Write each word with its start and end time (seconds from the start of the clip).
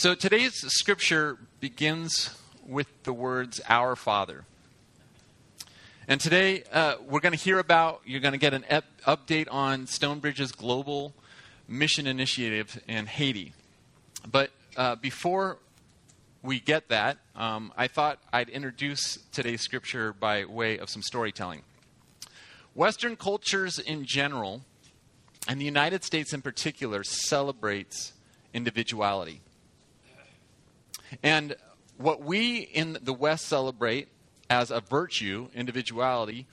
So 0.00 0.14
today's 0.14 0.54
scripture 0.54 1.36
begins 1.60 2.34
with 2.66 2.86
the 3.02 3.12
words, 3.12 3.60
Our 3.68 3.96
Father. 3.96 4.46
And 6.08 6.18
today 6.18 6.62
uh, 6.72 6.94
we're 7.06 7.20
going 7.20 7.36
to 7.36 7.38
hear 7.38 7.58
about, 7.58 8.00
you're 8.06 8.22
going 8.22 8.32
to 8.32 8.38
get 8.38 8.54
an 8.54 8.64
ep- 8.70 8.86
update 9.06 9.46
on 9.50 9.86
Stonebridge's 9.86 10.52
global 10.52 11.12
mission 11.68 12.06
initiative 12.06 12.82
in 12.88 13.04
Haiti. 13.04 13.52
But 14.26 14.52
uh, 14.74 14.96
before 14.96 15.58
we 16.42 16.60
get 16.60 16.88
that, 16.88 17.18
um, 17.36 17.70
I 17.76 17.86
thought 17.86 18.20
I'd 18.32 18.48
introduce 18.48 19.18
today's 19.32 19.60
scripture 19.60 20.14
by 20.14 20.46
way 20.46 20.78
of 20.78 20.88
some 20.88 21.02
storytelling. 21.02 21.60
Western 22.72 23.16
cultures 23.16 23.78
in 23.78 24.06
general, 24.06 24.62
and 25.46 25.60
the 25.60 25.66
United 25.66 26.04
States 26.04 26.32
in 26.32 26.40
particular, 26.40 27.04
celebrates 27.04 28.14
individuality. 28.54 29.42
And 31.22 31.56
what 31.96 32.22
we 32.22 32.58
in 32.58 32.98
the 33.02 33.12
West 33.12 33.46
celebrate 33.46 34.08
as 34.48 34.70
a 34.70 34.80
virtue, 34.80 35.48
individuality, 35.54 36.46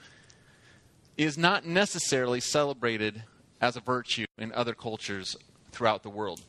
is 1.18 1.38
not 1.38 1.66
necessarily 1.66 2.40
celebrated 2.40 3.24
as 3.60 3.76
a 3.76 3.80
virtue 3.80 4.26
in 4.38 4.52
other 4.52 4.74
cultures 4.74 5.36
throughout 5.72 6.04
the 6.04 6.10
world. 6.10 6.42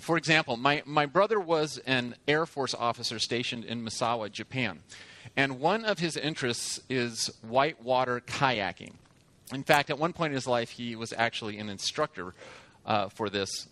For 0.00 0.16
example, 0.16 0.56
my, 0.56 0.82
my 0.84 1.06
brother 1.06 1.38
was 1.38 1.78
an 1.86 2.16
Air 2.26 2.46
Force 2.46 2.74
officer 2.74 3.18
stationed 3.18 3.64
in 3.64 3.84
Misawa, 3.84 4.32
Japan. 4.32 4.80
And 5.36 5.60
one 5.60 5.84
of 5.84 5.98
his 5.98 6.16
interests 6.16 6.80
is 6.88 7.30
whitewater 7.42 8.20
kayaking. 8.20 8.94
In 9.52 9.62
fact, 9.62 9.90
at 9.90 9.98
one 9.98 10.12
point 10.12 10.32
in 10.32 10.34
his 10.34 10.46
life, 10.46 10.70
he 10.70 10.96
was 10.96 11.12
actually 11.16 11.58
an 11.58 11.68
instructor 11.68 12.34
uh, 12.84 13.08
for 13.08 13.30
this. 13.30 13.68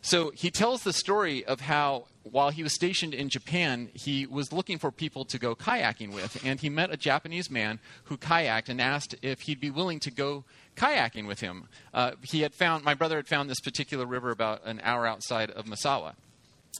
So 0.00 0.30
he 0.30 0.50
tells 0.50 0.82
the 0.82 0.92
story 0.92 1.44
of 1.44 1.60
how, 1.60 2.06
while 2.22 2.50
he 2.50 2.62
was 2.62 2.74
stationed 2.74 3.14
in 3.14 3.28
Japan, 3.28 3.90
he 3.94 4.26
was 4.26 4.52
looking 4.52 4.78
for 4.78 4.90
people 4.90 5.24
to 5.26 5.38
go 5.38 5.54
kayaking 5.54 6.12
with. 6.12 6.44
And 6.44 6.60
he 6.60 6.68
met 6.68 6.92
a 6.92 6.96
Japanese 6.96 7.50
man 7.50 7.80
who 8.04 8.16
kayaked 8.16 8.68
and 8.68 8.80
asked 8.80 9.14
if 9.22 9.40
he'd 9.42 9.60
be 9.60 9.70
willing 9.70 10.00
to 10.00 10.10
go 10.10 10.44
kayaking 10.76 11.26
with 11.26 11.40
him. 11.40 11.68
Uh, 11.92 12.12
he 12.22 12.42
had 12.42 12.54
found, 12.54 12.84
my 12.84 12.94
brother 12.94 13.16
had 13.16 13.26
found 13.26 13.50
this 13.50 13.60
particular 13.60 14.06
river 14.06 14.30
about 14.30 14.64
an 14.64 14.80
hour 14.82 15.06
outside 15.06 15.50
of 15.50 15.64
Misawa. 15.64 16.14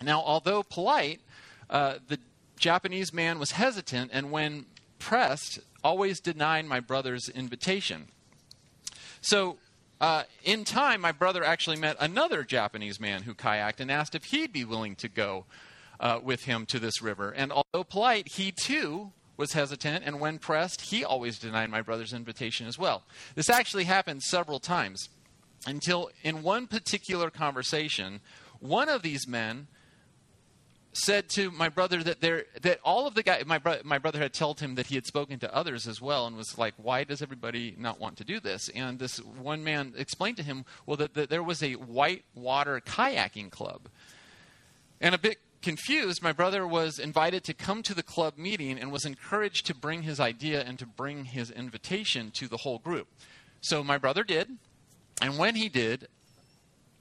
Now, 0.03 0.23
although 0.23 0.63
polite, 0.63 1.21
uh, 1.69 1.97
the 2.07 2.19
Japanese 2.59 3.13
man 3.13 3.39
was 3.39 3.53
hesitant 3.53 4.11
and, 4.13 4.31
when 4.31 4.67
pressed, 4.99 5.61
always 5.83 6.21
denied 6.21 6.67
my 6.67 6.81
brother's 6.81 7.29
invitation. 7.29 8.09
So, 9.21 9.59
uh, 10.01 10.25
in 10.45 10.65
time, 10.65 11.01
my 11.01 11.13
brother 11.13 11.43
actually 11.43 11.77
met 11.77 11.97
another 11.99 12.45
Japanese 12.45 13.01
man 13.01 13.23
who 13.23 13.35
kayaked 13.35 13.81
and 13.81 13.91
asked 13.91 14.15
if 14.15 14.25
he'd 14.25 14.53
be 14.53 14.65
willing 14.65 14.95
to 14.97 15.09
go 15.09 15.45
uh, 16.01 16.21
with 16.23 16.45
him 16.45 16.67
to 16.67 16.79
this 16.79 17.03
river. 17.03 17.31
And 17.31 17.53
although 17.53 17.85
polite, 17.85 18.29
he 18.29 18.53
too 18.53 19.13
was 19.37 19.53
hesitant, 19.53 20.05
and 20.05 20.21
when 20.21 20.39
pressed, 20.39 20.83
he 20.83 21.05
always 21.05 21.39
denied 21.39 21.71
my 21.71 21.83
brother's 21.83 22.13
invitation 22.13 22.67
as 22.67 22.79
well. 22.79 23.03
This 23.35 23.51
actually 23.51 23.85
happened 23.85 24.23
several 24.23 24.59
times 24.59 25.09
until 25.67 26.11
in 26.23 26.43
one 26.43 26.67
particular 26.67 27.31
conversation, 27.31 28.21
one 28.61 28.89
of 28.89 29.03
these 29.03 29.27
men 29.27 29.69
said 30.99 31.29
to 31.29 31.51
my 31.53 31.69
brother 31.69 32.03
that 32.03 32.21
there 32.21 32.45
that 32.63 32.81
all 32.83 33.07
of 33.07 33.15
the 33.15 33.23
guy 33.23 33.43
my 33.47 33.59
brother 33.59 33.81
my 33.85 33.99
brother 33.99 34.19
had 34.19 34.33
told 34.33 34.61
him 34.61 34.75
that 34.75 34.87
he 34.87 34.97
had 34.97 35.07
spoken 35.07 35.39
to 35.39 35.55
others 35.55 35.87
as 35.87 36.01
well 36.01 36.27
and 36.27 36.37
was 36.37 36.59
like 36.59 36.75
why 36.77 37.05
does 37.05 37.23
everybody 37.23 37.75
not 37.79 38.01
want 38.01 38.17
to 38.17 38.25
do 38.25 38.41
this? 38.41 38.69
And 38.71 38.99
this 38.99 39.19
one 39.19 39.63
man 39.63 39.95
explained 39.97 40.37
to 40.39 40.43
him 40.43 40.65
well 40.87 40.97
that, 40.97 41.15
that 41.15 41.31
there 41.31 41.43
was 41.43 41.63
a 41.63 41.75
white 41.75 42.25
water 42.35 42.81
kayaking 42.85 43.51
club. 43.51 43.89
And 45.01 45.15
a 45.15 45.19
bit 45.19 45.39
confused 45.63 46.23
my 46.23 46.33
brother 46.33 46.67
was 46.67 46.99
invited 46.99 47.45
to 47.45 47.55
come 47.55 47.83
to 47.85 47.95
the 47.95 48.03
club 48.03 48.37
meeting 48.37 48.79
and 48.79 48.91
was 48.91 49.05
encouraged 49.05 49.67
to 49.67 49.75
bring 49.75 50.03
his 50.03 50.19
idea 50.19 50.63
and 50.63 50.79
to 50.79 50.87
bring 50.87 51.27
his 51.27 51.51
invitation 51.51 52.31
to 52.33 52.49
the 52.49 52.59
whole 52.59 52.79
group. 52.79 53.09
So 53.61 53.85
my 53.85 53.99
brother 53.99 54.25
did. 54.25 54.59
And 55.21 55.39
when 55.39 55.55
he 55.55 55.69
did 55.69 56.09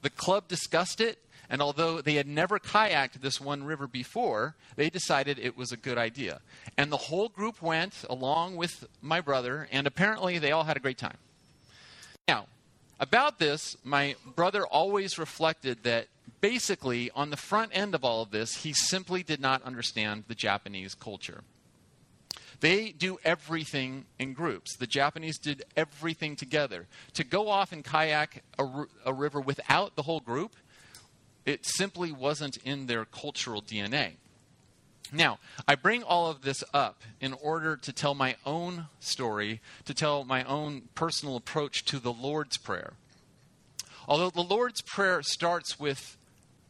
the 0.01 0.09
club 0.09 0.47
discussed 0.47 1.01
it 1.01 1.19
and 1.49 1.61
although 1.61 2.01
they 2.01 2.15
had 2.15 2.27
never 2.27 2.59
kayaked 2.59 3.21
this 3.21 3.39
one 3.39 3.63
river 3.63 3.87
before, 3.87 4.55
they 4.75 4.89
decided 4.89 5.39
it 5.39 5.57
was 5.57 5.71
a 5.71 5.77
good 5.77 5.97
idea. 5.97 6.41
And 6.77 6.91
the 6.91 6.97
whole 6.97 7.29
group 7.29 7.61
went 7.61 8.03
along 8.09 8.55
with 8.57 8.85
my 9.01 9.21
brother, 9.21 9.67
and 9.71 9.87
apparently 9.87 10.39
they 10.39 10.51
all 10.51 10.65
had 10.65 10.77
a 10.77 10.81
great 10.81 10.97
time. 10.97 11.17
Now, 12.27 12.47
about 12.99 13.39
this, 13.39 13.77
my 13.83 14.15
brother 14.35 14.65
always 14.65 15.17
reflected 15.17 15.83
that 15.83 16.07
basically, 16.41 17.09
on 17.11 17.29
the 17.29 17.37
front 17.37 17.71
end 17.73 17.95
of 17.95 18.03
all 18.03 18.21
of 18.21 18.31
this, 18.31 18.63
he 18.63 18.73
simply 18.73 19.23
did 19.23 19.39
not 19.39 19.61
understand 19.63 20.25
the 20.27 20.35
Japanese 20.35 20.95
culture. 20.95 21.43
They 22.59 22.91
do 22.91 23.19
everything 23.23 24.05
in 24.17 24.33
groups. 24.33 24.75
The 24.75 24.87
Japanese 24.87 25.37
did 25.37 25.63
everything 25.75 26.35
together. 26.35 26.87
To 27.13 27.23
go 27.23 27.49
off 27.49 27.71
and 27.71 27.83
kayak 27.85 28.43
a, 28.57 29.13
river 29.13 29.39
without 29.39 29.95
the 29.95 30.01
whole 30.01 30.19
group 30.19 30.55
it 31.47 31.65
simply 31.65 32.11
wasn't 32.11 32.57
in 32.57 32.85
their 32.85 33.05
cultural 33.05 33.61
DNA. 33.61 34.13
Now, 35.13 35.39
I 35.65 35.75
bring 35.75 36.03
all 36.03 36.29
of 36.29 36.41
this 36.41 36.61
up 36.73 37.01
in 37.21 37.33
order 37.33 37.77
to 37.77 37.93
tell 37.93 38.13
my 38.13 38.35
own 38.45 38.87
story, 38.99 39.61
to 39.85 39.93
tell 39.93 40.25
my 40.25 40.43
own 40.43 40.89
personal 40.93 41.37
approach 41.37 41.85
to 41.85 41.99
the 41.99 42.11
Lord's 42.11 42.57
Prayer. 42.57 42.93
Although 44.09 44.29
the 44.29 44.41
Lord's 44.41 44.81
Prayer 44.81 45.21
starts 45.21 45.79
with 45.79 46.17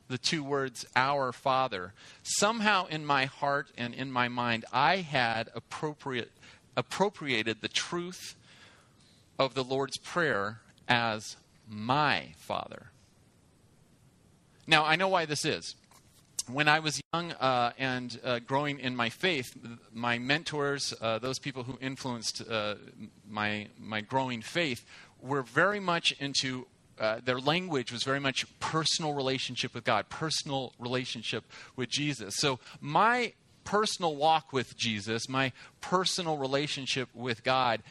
the 0.07 0.19
two 0.19 0.43
words, 0.43 0.85
Our 0.95 1.31
Father, 1.31 1.93
somehow 2.21 2.85
in 2.85 3.03
my 3.03 3.25
heart 3.25 3.71
and 3.75 3.95
in 3.95 4.11
my 4.11 4.27
mind, 4.27 4.65
I 4.71 4.97
had 4.97 5.49
appropriate, 5.55 6.31
appropriated 6.75 7.61
the 7.61 7.67
truth 7.67 8.35
of 9.39 9.55
the 9.55 9.63
Lord's 9.63 9.97
Prayer 9.97 10.59
as 10.87 11.35
my 11.67 12.33
Father. 12.37 12.91
Now, 14.67 14.85
I 14.85 14.97
know 14.97 15.07
why 15.07 15.25
this 15.25 15.45
is. 15.45 15.75
When 16.51 16.67
I 16.67 16.79
was 16.79 17.01
young 17.13 17.31
uh, 17.33 17.71
and 17.77 18.19
uh, 18.23 18.39
growing 18.39 18.79
in 18.79 18.95
my 18.95 19.09
faith, 19.09 19.57
my 19.93 20.17
mentors, 20.17 20.93
uh, 21.01 21.19
those 21.19 21.39
people 21.39 21.63
who 21.63 21.77
influenced 21.81 22.43
uh, 22.49 22.75
my, 23.27 23.67
my 23.79 24.01
growing 24.01 24.41
faith, 24.41 24.85
were 25.21 25.41
very 25.41 25.79
much 25.79 26.13
into 26.19 26.67
uh, 26.99 27.19
their 27.23 27.39
language 27.39 27.91
was 27.91 28.03
very 28.03 28.19
much 28.19 28.45
personal 28.59 29.13
relationship 29.13 29.73
with 29.73 29.83
God, 29.83 30.09
personal 30.09 30.73
relationship 30.79 31.43
with 31.75 31.89
Jesus. 31.89 32.35
So 32.37 32.59
my 32.81 33.33
personal 33.63 34.15
walk 34.15 34.51
with 34.51 34.75
Jesus, 34.75 35.29
my 35.29 35.51
personal 35.79 36.37
relationship 36.37 37.09
with 37.13 37.43
God, 37.43 37.83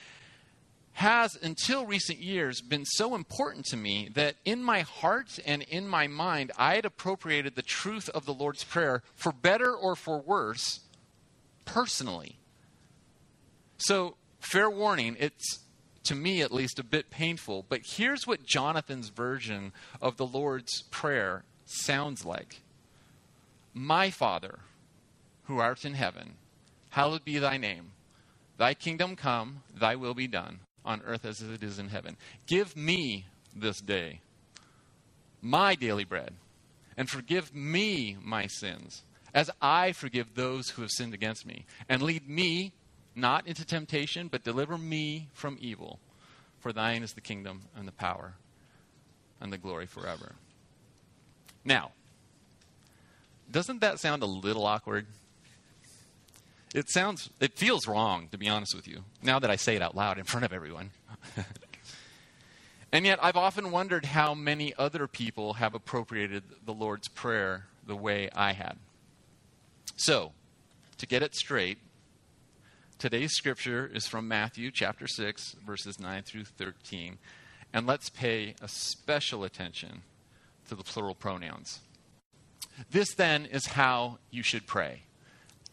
has, 0.97 1.37
until 1.43 1.85
recent 1.85 2.21
years, 2.21 2.63
been 2.63 2.87
so 2.87 3.15
important 3.15 3.67
to 3.67 3.77
me 3.77 4.09
that 4.15 4.35
in 4.47 4.63
my 4.63 4.81
heart 4.81 5.39
and 5.45 5.61
in 5.65 5.87
my 5.87 6.07
mind, 6.07 6.51
I 6.57 6.77
had 6.77 6.87
appropriated 6.87 7.55
the 7.55 7.61
truth 7.61 8.09
of 8.09 8.25
the 8.25 8.33
Lord's 8.33 8.65
Prayer, 8.65 9.03
for 9.15 9.31
better 9.31 9.75
or 9.75 9.95
for 9.95 10.19
worse, 10.19 10.81
personally. 11.67 12.39
So, 13.77 14.17
fair 14.41 14.71
warning, 14.71 15.19
it's, 15.21 15.59
to 16.05 16.15
me 16.15 16.41
at 16.41 16.51
least, 16.51 16.79
a 16.79 16.85
bit 16.85 17.11
painful, 17.11 17.67
but 17.69 17.83
here's 17.85 18.27
what 18.27 18.47
Jonathan's 18.47 19.11
version 19.11 19.75
of 20.01 20.17
the 20.17 20.27
Lord's 20.27 20.81
Prayer 20.85 21.45
sounds 21.67 22.25
like 22.25 22.63
My 23.75 24.09
Father, 24.09 24.61
who 25.45 25.59
art 25.59 25.85
in 25.85 25.93
heaven, 25.93 26.37
hallowed 26.89 27.27
be 27.27 27.37
thy 27.37 27.59
name. 27.59 27.93
Thy 28.57 28.73
kingdom 28.73 29.15
come, 29.15 29.61
thy 29.79 29.95
will 29.95 30.15
be 30.15 30.27
done 30.27 30.61
on 30.87 31.03
earth 31.05 31.27
as 31.27 31.43
it 31.43 31.63
is 31.63 31.79
in 31.79 31.89
heaven. 31.89 32.17
Give 32.47 32.75
me 32.77 33.27
this 33.55 33.81
day 33.81 34.21
my 35.43 35.75
daily 35.75 36.05
bread, 36.05 36.35
and 36.97 37.09
forgive 37.09 37.55
me 37.55 38.17
my 38.23 38.47
sins, 38.47 39.03
as 39.35 39.51
I 39.61 39.93
forgive 39.93 40.35
those 40.35 40.71
who 40.71 40.83
have 40.83 40.91
sinned 40.91 41.15
against 41.15 41.47
me. 41.47 41.67
And 41.89 42.03
lead 42.03 42.29
me 42.29 42.73
not 43.15 43.47
into 43.47 43.65
temptation, 43.65 44.29
but 44.29 44.45
deliver 44.45 44.77
me 44.79 45.29
from 45.33 45.59
evil. 45.61 46.01
For 46.59 46.73
thine 46.73 47.03
is 47.03 47.13
the 47.13 47.21
kingdom 47.21 47.63
and 47.77 47.87
the 47.87 47.93
power 47.93 48.35
and 49.41 49.53
the 49.53 49.59
glory 49.59 49.87
forever. 49.87 50.35
Now, 51.65 51.93
doesn't 53.51 53.81
that 53.81 54.01
sound 54.01 54.23
a 54.23 54.27
little 54.27 54.67
awkward? 54.67 55.07
It 56.75 56.91
sounds, 56.91 57.31
it 57.41 57.57
feels 57.57 57.87
wrong, 57.87 58.29
to 58.33 58.39
be 58.39 58.49
honest 58.49 58.75
with 58.75 58.89
you, 58.89 59.05
now 59.23 59.39
that 59.39 59.51
I 59.51 59.57
say 59.57 59.77
it 59.77 59.83
out 59.83 59.95
loud 59.95 60.19
in 60.19 60.25
front 60.25 60.45
of 60.45 60.53
everyone. 60.53 60.91
and 62.93 63.07
yet, 63.07 63.19
I've 63.23 63.37
often 63.37 63.71
wondered 63.71 64.05
how 64.05 64.35
many 64.35 64.75
other 64.77 65.07
people 65.07 65.55
have 65.55 65.75
appropriated 65.75 66.43
the 66.65 66.75
Lord's 66.75 67.09
Prayer 67.09 67.67
the 67.87 67.97
way 67.97 68.29
I 68.35 68.53
had. 68.53 68.77
So, 69.97 70.33
to 70.99 71.07
get 71.07 71.23
it 71.23 71.35
straight, 71.35 71.79
today's 72.99 73.33
scripture 73.33 73.91
is 73.93 74.07
from 74.07 74.29
Matthew 74.29 74.71
chapter 74.71 75.07
6, 75.07 75.57
verses 75.65 76.01
9 76.01 76.23
through 76.25 76.45
13. 76.45 77.19
And 77.73 77.87
let's 77.87 78.11
pay 78.11 78.55
a 78.61 78.69
special 78.69 79.45
attention 79.45 80.03
to 80.69 80.75
the 80.75 80.83
plural 80.83 81.15
pronouns. 81.15 81.81
This 82.91 83.15
then 83.15 83.47
is 83.47 83.67
how 83.69 84.19
you 84.31 84.43
should 84.43 84.67
pray 84.67 85.03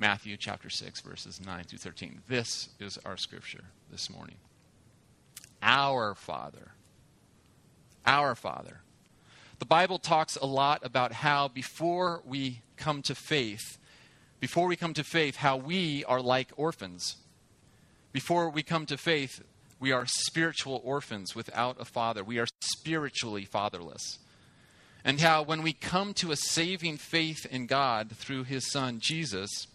Matthew 0.00 0.38
chapter 0.38 0.70
6, 0.70 1.02
verses 1.02 1.42
9 1.44 1.64
through 1.64 1.78
13. 1.78 2.22
This 2.26 2.70
is 2.78 2.98
our 3.04 3.18
scripture 3.18 3.64
this 3.90 4.08
morning. 4.08 4.36
Our 5.60 6.14
Father. 6.14 6.72
Our 8.06 8.34
Father. 8.34 8.80
The 9.58 9.66
Bible 9.66 9.98
talks 9.98 10.36
a 10.36 10.46
lot 10.46 10.80
about 10.86 11.12
how 11.12 11.48
before 11.48 12.22
we 12.24 12.62
come 12.78 13.02
to 13.02 13.14
faith, 13.14 13.76
before 14.40 14.66
we 14.66 14.74
come 14.74 14.94
to 14.94 15.04
faith, 15.04 15.36
how 15.36 15.58
we 15.58 16.02
are 16.06 16.22
like 16.22 16.48
orphans. 16.56 17.16
Before 18.10 18.48
we 18.48 18.62
come 18.62 18.86
to 18.86 18.96
faith, 18.96 19.42
we 19.78 19.92
are 19.92 20.06
spiritual 20.06 20.80
orphans 20.82 21.36
without 21.36 21.78
a 21.78 21.84
father. 21.84 22.24
We 22.24 22.38
are 22.38 22.46
spiritually 22.62 23.44
fatherless. 23.44 24.18
And 25.04 25.20
how 25.20 25.42
when 25.42 25.60
we 25.60 25.74
come 25.74 26.14
to 26.14 26.32
a 26.32 26.36
saving 26.36 26.96
faith 26.96 27.44
in 27.44 27.66
God 27.66 28.12
through 28.16 28.44
his 28.44 28.70
son 28.70 28.98
Jesus, 28.98 29.66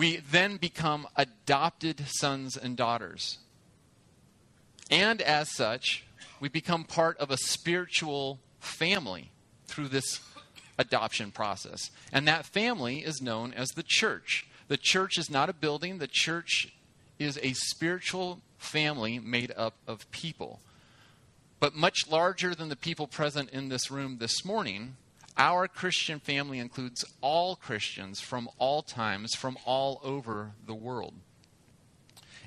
we 0.00 0.16
then 0.16 0.56
become 0.56 1.06
adopted 1.14 2.02
sons 2.06 2.56
and 2.56 2.74
daughters. 2.74 3.36
And 4.90 5.20
as 5.20 5.54
such, 5.54 6.06
we 6.40 6.48
become 6.48 6.84
part 6.84 7.18
of 7.18 7.30
a 7.30 7.36
spiritual 7.36 8.40
family 8.60 9.30
through 9.66 9.88
this 9.88 10.20
adoption 10.78 11.30
process. 11.30 11.90
And 12.14 12.26
that 12.26 12.46
family 12.46 13.00
is 13.00 13.20
known 13.20 13.52
as 13.52 13.68
the 13.68 13.84
church. 13.86 14.46
The 14.68 14.78
church 14.78 15.18
is 15.18 15.28
not 15.28 15.50
a 15.50 15.52
building, 15.52 15.98
the 15.98 16.08
church 16.10 16.72
is 17.18 17.38
a 17.42 17.52
spiritual 17.52 18.40
family 18.56 19.18
made 19.18 19.52
up 19.54 19.74
of 19.86 20.10
people. 20.12 20.60
But 21.58 21.74
much 21.74 22.08
larger 22.08 22.54
than 22.54 22.70
the 22.70 22.74
people 22.74 23.06
present 23.06 23.50
in 23.50 23.68
this 23.68 23.90
room 23.90 24.16
this 24.16 24.46
morning, 24.46 24.96
our 25.36 25.68
Christian 25.68 26.20
family 26.20 26.58
includes 26.58 27.04
all 27.20 27.56
Christians 27.56 28.20
from 28.20 28.48
all 28.58 28.82
times, 28.82 29.34
from 29.34 29.56
all 29.64 30.00
over 30.02 30.52
the 30.66 30.74
world. 30.74 31.14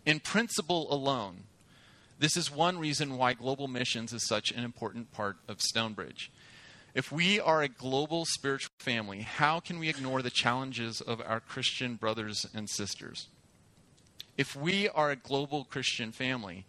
In 0.06 0.19
principle 0.19 0.94
alone, 0.94 1.44
this 2.19 2.38
is 2.38 2.51
one 2.51 2.77
reason 2.77 3.18
why 3.18 3.33
global 3.33 3.68
missions 3.68 4.13
is 4.13 4.27
such 4.27 4.51
an 4.51 4.63
important 4.63 5.12
part 5.12 5.38
of 5.47 5.62
Stonebridge. 5.62 6.31
If 6.94 7.12
we 7.12 7.39
are 7.39 7.63
a 7.63 7.68
global 7.68 8.25
spiritual 8.25 8.74
family, 8.77 9.21
how 9.21 9.59
can 9.59 9.79
we 9.79 9.89
ignore 9.89 10.21
the 10.21 10.29
challenges 10.29 11.01
of 11.01 11.21
our 11.25 11.39
Christian 11.39 11.95
brothers 11.95 12.45
and 12.53 12.69
sisters? 12.69 13.29
If 14.38 14.56
we 14.56 14.89
are 14.89 15.09
a 15.09 15.15
global 15.15 15.63
Christian 15.63 16.12
family, 16.12 16.65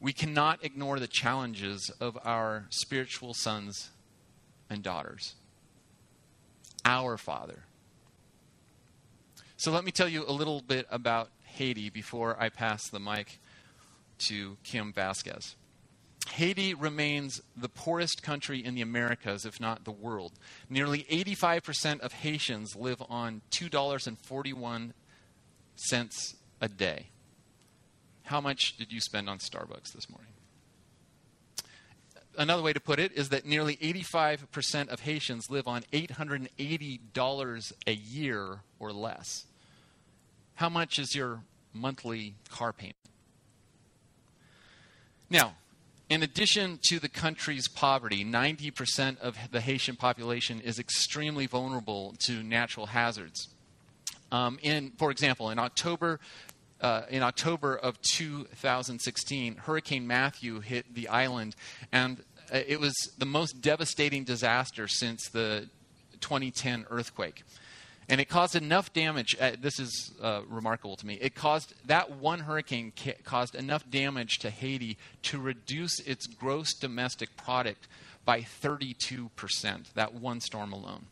we 0.00 0.12
cannot 0.12 0.64
ignore 0.64 0.98
the 0.98 1.08
challenges 1.08 1.90
of 2.00 2.18
our 2.24 2.66
spiritual 2.70 3.34
sons 3.34 3.90
and 4.68 4.82
daughters. 4.82 5.34
Our 6.84 7.16
Father. 7.16 7.64
So 9.56 9.72
let 9.72 9.84
me 9.84 9.90
tell 9.90 10.08
you 10.08 10.24
a 10.26 10.32
little 10.32 10.60
bit 10.60 10.86
about 10.90 11.30
Haiti 11.44 11.88
before 11.90 12.36
I 12.38 12.50
pass 12.50 12.88
the 12.88 13.00
mic 13.00 13.40
to 14.28 14.56
Kim 14.62 14.92
Vasquez. 14.92 15.56
Haiti 16.30 16.74
remains 16.74 17.40
the 17.56 17.68
poorest 17.68 18.22
country 18.22 18.62
in 18.62 18.74
the 18.74 18.82
Americas, 18.82 19.46
if 19.46 19.60
not 19.60 19.84
the 19.84 19.92
world. 19.92 20.32
Nearly 20.68 21.04
85% 21.04 22.00
of 22.00 22.12
Haitians 22.12 22.76
live 22.76 23.02
on 23.08 23.42
$2.41 23.52 24.92
a 26.60 26.68
day. 26.68 27.06
How 28.24 28.40
much 28.40 28.76
did 28.76 28.92
you 28.92 29.00
spend 29.00 29.30
on 29.30 29.38
Starbucks 29.38 29.92
this 29.94 30.10
morning? 30.10 30.32
Another 32.38 32.62
way 32.62 32.74
to 32.74 32.80
put 32.80 32.98
it 32.98 33.12
is 33.12 33.30
that 33.30 33.46
nearly 33.46 33.76
85% 33.76 34.88
of 34.88 35.00
Haitians 35.00 35.48
live 35.48 35.66
on 35.66 35.82
$880 35.92 37.72
a 37.86 37.94
year 37.94 38.60
or 38.78 38.92
less. 38.92 39.46
How 40.56 40.68
much 40.68 40.98
is 40.98 41.14
your 41.14 41.40
monthly 41.72 42.34
car 42.50 42.74
payment? 42.74 42.96
Now, 45.30 45.54
in 46.08 46.22
addition 46.22 46.78
to 46.88 47.00
the 47.00 47.08
country's 47.08 47.68
poverty, 47.68 48.24
90% 48.24 49.18
of 49.18 49.36
the 49.50 49.60
Haitian 49.60 49.96
population 49.96 50.60
is 50.60 50.78
extremely 50.78 51.46
vulnerable 51.46 52.14
to 52.20 52.42
natural 52.42 52.86
hazards. 52.86 53.48
Um, 54.30 54.58
in, 54.62 54.92
for 54.98 55.10
example, 55.10 55.50
in 55.50 55.58
October, 55.58 56.20
uh, 56.80 57.02
in 57.08 57.22
October 57.22 57.76
of 57.76 58.00
2016, 58.02 59.56
Hurricane 59.56 60.06
Matthew 60.06 60.60
hit 60.60 60.94
the 60.94 61.08
island, 61.08 61.56
and 61.92 62.20
uh, 62.52 62.58
it 62.66 62.80
was 62.80 62.94
the 63.18 63.26
most 63.26 63.60
devastating 63.60 64.24
disaster 64.24 64.86
since 64.86 65.28
the 65.28 65.68
2010 66.20 66.86
earthquake. 66.90 67.44
And 68.08 68.20
it 68.20 68.28
caused 68.28 68.54
enough 68.54 68.92
damage. 68.92 69.36
Uh, 69.40 69.52
this 69.60 69.80
is 69.80 70.12
uh, 70.22 70.42
remarkable 70.48 70.96
to 70.96 71.06
me. 71.06 71.18
It 71.20 71.34
caused 71.34 71.74
that 71.86 72.12
one 72.12 72.40
hurricane 72.40 72.92
ca- 72.96 73.16
caused 73.24 73.56
enough 73.56 73.88
damage 73.90 74.38
to 74.38 74.50
Haiti 74.50 74.96
to 75.22 75.40
reduce 75.40 75.98
its 76.00 76.26
gross 76.26 76.72
domestic 76.72 77.36
product 77.36 77.88
by 78.24 78.42
32%. 78.42 79.92
That 79.94 80.14
one 80.14 80.40
storm 80.40 80.72
alone. 80.72 81.06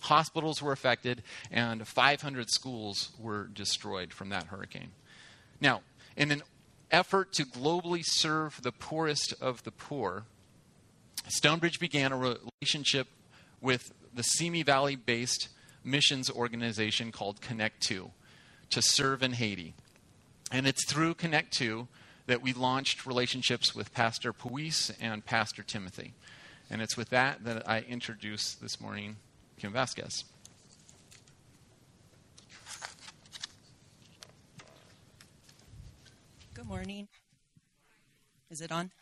Hospitals 0.00 0.62
were 0.62 0.72
affected, 0.72 1.22
and 1.50 1.86
500 1.86 2.50
schools 2.50 3.10
were 3.18 3.44
destroyed 3.44 4.12
from 4.12 4.28
that 4.30 4.44
hurricane. 4.44 4.90
Now, 5.60 5.82
in 6.16 6.30
an 6.30 6.42
effort 6.90 7.32
to 7.34 7.44
globally 7.44 8.02
serve 8.04 8.62
the 8.62 8.72
poorest 8.72 9.34
of 9.40 9.62
the 9.64 9.70
poor, 9.70 10.24
Stonebridge 11.28 11.80
began 11.80 12.12
a 12.12 12.16
relationship 12.16 13.08
with 13.60 13.92
the 14.14 14.22
Simi 14.22 14.62
Valley 14.62 14.96
based 14.96 15.48
missions 15.84 16.30
organization 16.30 17.12
called 17.12 17.40
Connect 17.40 17.80
2 17.82 18.10
to 18.70 18.82
serve 18.82 19.22
in 19.22 19.32
Haiti. 19.32 19.74
And 20.50 20.66
it's 20.66 20.84
through 20.86 21.14
Connect 21.14 21.52
2 21.52 21.88
that 22.26 22.42
we 22.42 22.52
launched 22.52 23.06
relationships 23.06 23.74
with 23.74 23.92
Pastor 23.92 24.32
Puis 24.32 24.92
and 25.00 25.24
Pastor 25.24 25.62
Timothy. 25.62 26.14
And 26.70 26.82
it's 26.82 26.96
with 26.96 27.10
that 27.10 27.44
that 27.44 27.68
I 27.68 27.80
introduce 27.80 28.54
this 28.54 28.80
morning 28.80 29.16
Kim 29.58 29.72
Vasquez. 29.72 30.24
Good 36.54 36.66
morning. 36.66 37.08
Is 38.50 38.60
it 38.60 38.70
on? 38.70 38.92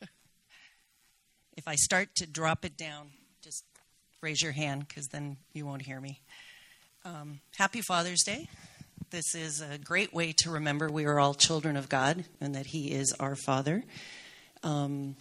if 1.56 1.66
I 1.66 1.74
start 1.74 2.14
to 2.16 2.26
drop 2.28 2.64
it 2.64 2.76
down, 2.76 3.10
just 3.42 3.64
raise 4.20 4.40
your 4.40 4.52
hand 4.52 4.86
because 4.86 5.08
then 5.08 5.36
you 5.52 5.66
won't 5.66 5.82
hear 5.82 6.00
me. 6.00 6.20
Um, 7.04 7.40
happy 7.56 7.80
Father's 7.80 8.22
Day. 8.22 8.48
This 9.10 9.34
is 9.34 9.60
a 9.60 9.78
great 9.78 10.14
way 10.14 10.32
to 10.38 10.50
remember 10.50 10.88
we 10.88 11.06
are 11.06 11.18
all 11.18 11.34
children 11.34 11.76
of 11.76 11.88
God 11.88 12.24
and 12.40 12.54
that 12.54 12.66
He 12.66 12.92
is 12.92 13.12
our 13.18 13.34
Father. 13.34 13.82
Um, 14.62 15.16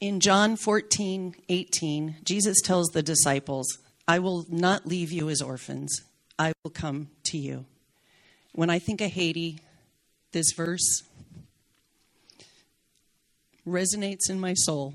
in 0.00 0.20
John 0.20 0.56
14, 0.56 1.34
18, 1.48 2.16
Jesus 2.22 2.60
tells 2.62 2.88
the 2.88 3.02
disciples, 3.02 3.78
I 4.06 4.18
will 4.18 4.44
not 4.48 4.86
leave 4.86 5.10
you 5.10 5.30
as 5.30 5.40
orphans. 5.40 6.02
I 6.38 6.52
will 6.62 6.70
come 6.70 7.08
to 7.24 7.38
you. 7.38 7.64
When 8.52 8.70
I 8.70 8.78
think 8.78 9.00
of 9.00 9.10
Haiti, 9.10 9.60
this 10.32 10.52
verse 10.52 11.02
resonates 13.66 14.30
in 14.30 14.38
my 14.38 14.54
soul. 14.54 14.94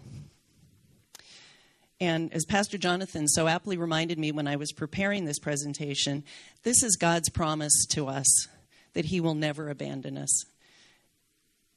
And 2.00 2.34
as 2.34 2.46
Pastor 2.46 2.78
Jonathan 2.78 3.28
so 3.28 3.48
aptly 3.48 3.78
reminded 3.78 4.18
me 4.18 4.32
when 4.32 4.48
I 4.48 4.56
was 4.56 4.72
preparing 4.72 5.26
this 5.26 5.40
presentation, 5.40 6.24
this 6.64 6.82
is 6.82 6.96
God's 6.96 7.30
promise 7.30 7.86
to 7.90 8.08
us 8.08 8.48
that 8.94 9.06
He 9.06 9.20
will 9.20 9.36
never 9.36 9.70
abandon 9.70 10.18
us. 10.18 10.46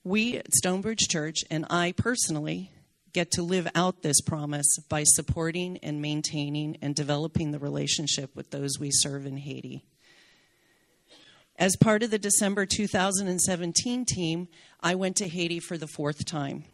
We 0.03 0.37
at 0.37 0.53
Stonebridge 0.55 1.09
Church, 1.09 1.39
and 1.51 1.67
I 1.69 1.93
personally, 1.93 2.71
get 3.15 3.31
to 3.31 3.43
live 3.43 3.69
out 3.75 4.03
this 4.03 4.21
promise 4.21 4.77
by 4.89 5.05
supporting 5.05 5.79
and 5.79 6.03
maintaining 6.03 6.77
and 6.83 6.95
developing 6.95 7.53
the 7.53 7.59
relationship 7.59 8.35
with 8.35 8.51
those 8.51 8.79
we 8.79 8.91
serve 8.91 9.25
in 9.25 9.39
Haiti. 9.39 9.85
As 11.57 11.77
part 11.77 12.03
of 12.03 12.11
the 12.11 12.19
December 12.19 12.67
2017 12.67 14.05
team, 14.05 14.49
I 14.83 14.97
went 14.97 15.15
to 15.17 15.29
Haiti 15.29 15.61
for 15.61 15.79
the 15.79 15.87
fourth 15.87 16.25
time. 16.25 16.65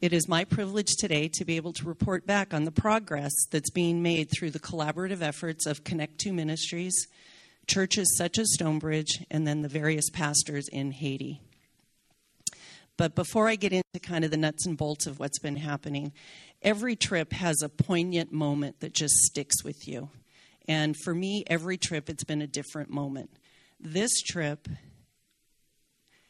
It 0.00 0.14
is 0.14 0.26
my 0.26 0.44
privilege 0.44 0.96
today 0.98 1.28
to 1.34 1.44
be 1.44 1.56
able 1.56 1.74
to 1.74 1.84
report 1.84 2.26
back 2.26 2.54
on 2.54 2.64
the 2.64 2.72
progress 2.72 3.32
that's 3.50 3.68
being 3.68 4.02
made 4.02 4.30
through 4.30 4.52
the 4.52 4.58
collaborative 4.58 5.20
efforts 5.20 5.66
of 5.66 5.84
Connect 5.84 6.18
2 6.18 6.32
Ministries, 6.32 7.06
churches 7.66 8.16
such 8.16 8.38
as 8.38 8.54
Stonebridge, 8.54 9.26
and 9.30 9.46
then 9.46 9.60
the 9.60 9.68
various 9.68 10.08
pastors 10.08 10.68
in 10.68 10.92
Haiti. 10.92 11.42
But 13.00 13.14
before 13.14 13.48
I 13.48 13.56
get 13.56 13.72
into 13.72 13.98
kind 14.02 14.26
of 14.26 14.30
the 14.30 14.36
nuts 14.36 14.66
and 14.66 14.76
bolts 14.76 15.06
of 15.06 15.18
what's 15.18 15.38
been 15.38 15.56
happening, 15.56 16.12
every 16.60 16.96
trip 16.96 17.32
has 17.32 17.62
a 17.62 17.70
poignant 17.70 18.30
moment 18.30 18.80
that 18.80 18.92
just 18.92 19.14
sticks 19.14 19.64
with 19.64 19.88
you. 19.88 20.10
And 20.68 20.94
for 21.02 21.14
me, 21.14 21.42
every 21.46 21.78
trip, 21.78 22.10
it's 22.10 22.24
been 22.24 22.42
a 22.42 22.46
different 22.46 22.90
moment. 22.90 23.30
This 23.80 24.20
trip, 24.20 24.68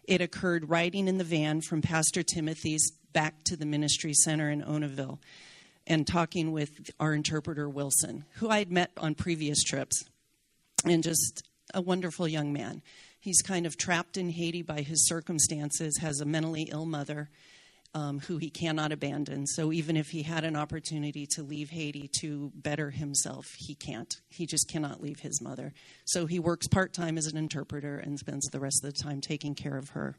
it 0.04 0.20
occurred 0.20 0.70
riding 0.70 1.08
in 1.08 1.18
the 1.18 1.24
van 1.24 1.60
from 1.60 1.82
Pastor 1.82 2.22
Timothy's 2.22 2.92
back 3.12 3.42
to 3.46 3.56
the 3.56 3.66
ministry 3.66 4.14
center 4.14 4.48
in 4.48 4.62
Onaville 4.62 5.18
and 5.88 6.06
talking 6.06 6.52
with 6.52 6.70
our 7.00 7.14
interpreter, 7.14 7.68
Wilson, 7.68 8.26
who 8.34 8.48
I 8.48 8.60
had 8.60 8.70
met 8.70 8.92
on 8.96 9.16
previous 9.16 9.60
trips, 9.64 10.04
and 10.84 11.02
just 11.02 11.42
a 11.74 11.80
wonderful 11.80 12.28
young 12.28 12.52
man. 12.52 12.80
He's 13.20 13.42
kind 13.42 13.66
of 13.66 13.76
trapped 13.76 14.16
in 14.16 14.30
Haiti 14.30 14.62
by 14.62 14.80
his 14.80 15.06
circumstances, 15.06 15.98
has 15.98 16.20
a 16.20 16.24
mentally 16.24 16.68
ill 16.72 16.86
mother 16.86 17.28
um, 17.94 18.20
who 18.20 18.38
he 18.38 18.50
cannot 18.50 18.92
abandon. 18.92 19.46
So 19.46 19.72
even 19.72 19.96
if 19.96 20.08
he 20.08 20.22
had 20.22 20.44
an 20.44 20.56
opportunity 20.56 21.26
to 21.32 21.42
leave 21.42 21.70
Haiti 21.70 22.08
to 22.20 22.52
better 22.54 22.90
himself, 22.90 23.46
he 23.58 23.74
can't. 23.74 24.14
He 24.28 24.46
just 24.46 24.68
cannot 24.68 25.02
leave 25.02 25.20
his 25.20 25.42
mother. 25.42 25.72
So 26.04 26.26
he 26.26 26.38
works 26.38 26.68
part 26.68 26.92
time 26.92 27.18
as 27.18 27.26
an 27.26 27.36
interpreter 27.36 27.98
and 27.98 28.18
spends 28.18 28.46
the 28.46 28.60
rest 28.60 28.84
of 28.84 28.94
the 28.94 29.02
time 29.02 29.20
taking 29.20 29.54
care 29.54 29.76
of 29.76 29.90
her. 29.90 30.16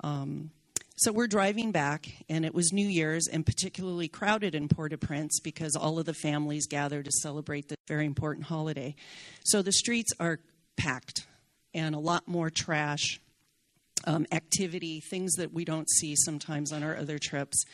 Um, 0.00 0.50
so 0.96 1.12
we're 1.12 1.28
driving 1.28 1.70
back, 1.70 2.08
and 2.28 2.44
it 2.44 2.52
was 2.52 2.72
New 2.72 2.88
Year's 2.88 3.28
and 3.28 3.46
particularly 3.46 4.08
crowded 4.08 4.56
in 4.56 4.66
Port 4.66 4.92
au 4.92 4.96
Prince 4.96 5.38
because 5.38 5.76
all 5.76 6.00
of 6.00 6.06
the 6.06 6.14
families 6.14 6.66
gather 6.66 7.04
to 7.04 7.10
celebrate 7.22 7.68
this 7.68 7.78
very 7.86 8.04
important 8.04 8.46
holiday. 8.46 8.96
So 9.44 9.62
the 9.62 9.70
streets 9.70 10.12
are 10.18 10.40
packed 10.76 11.24
and 11.74 11.94
a 11.94 11.98
lot 11.98 12.26
more 12.26 12.50
trash, 12.50 13.20
um, 14.04 14.26
activity, 14.32 15.00
things 15.00 15.34
that 15.34 15.52
we 15.52 15.64
don't 15.64 15.90
see 15.90 16.14
sometimes 16.16 16.72
on 16.72 16.82
our 16.82 16.96
other 16.96 17.18
trips. 17.18 17.64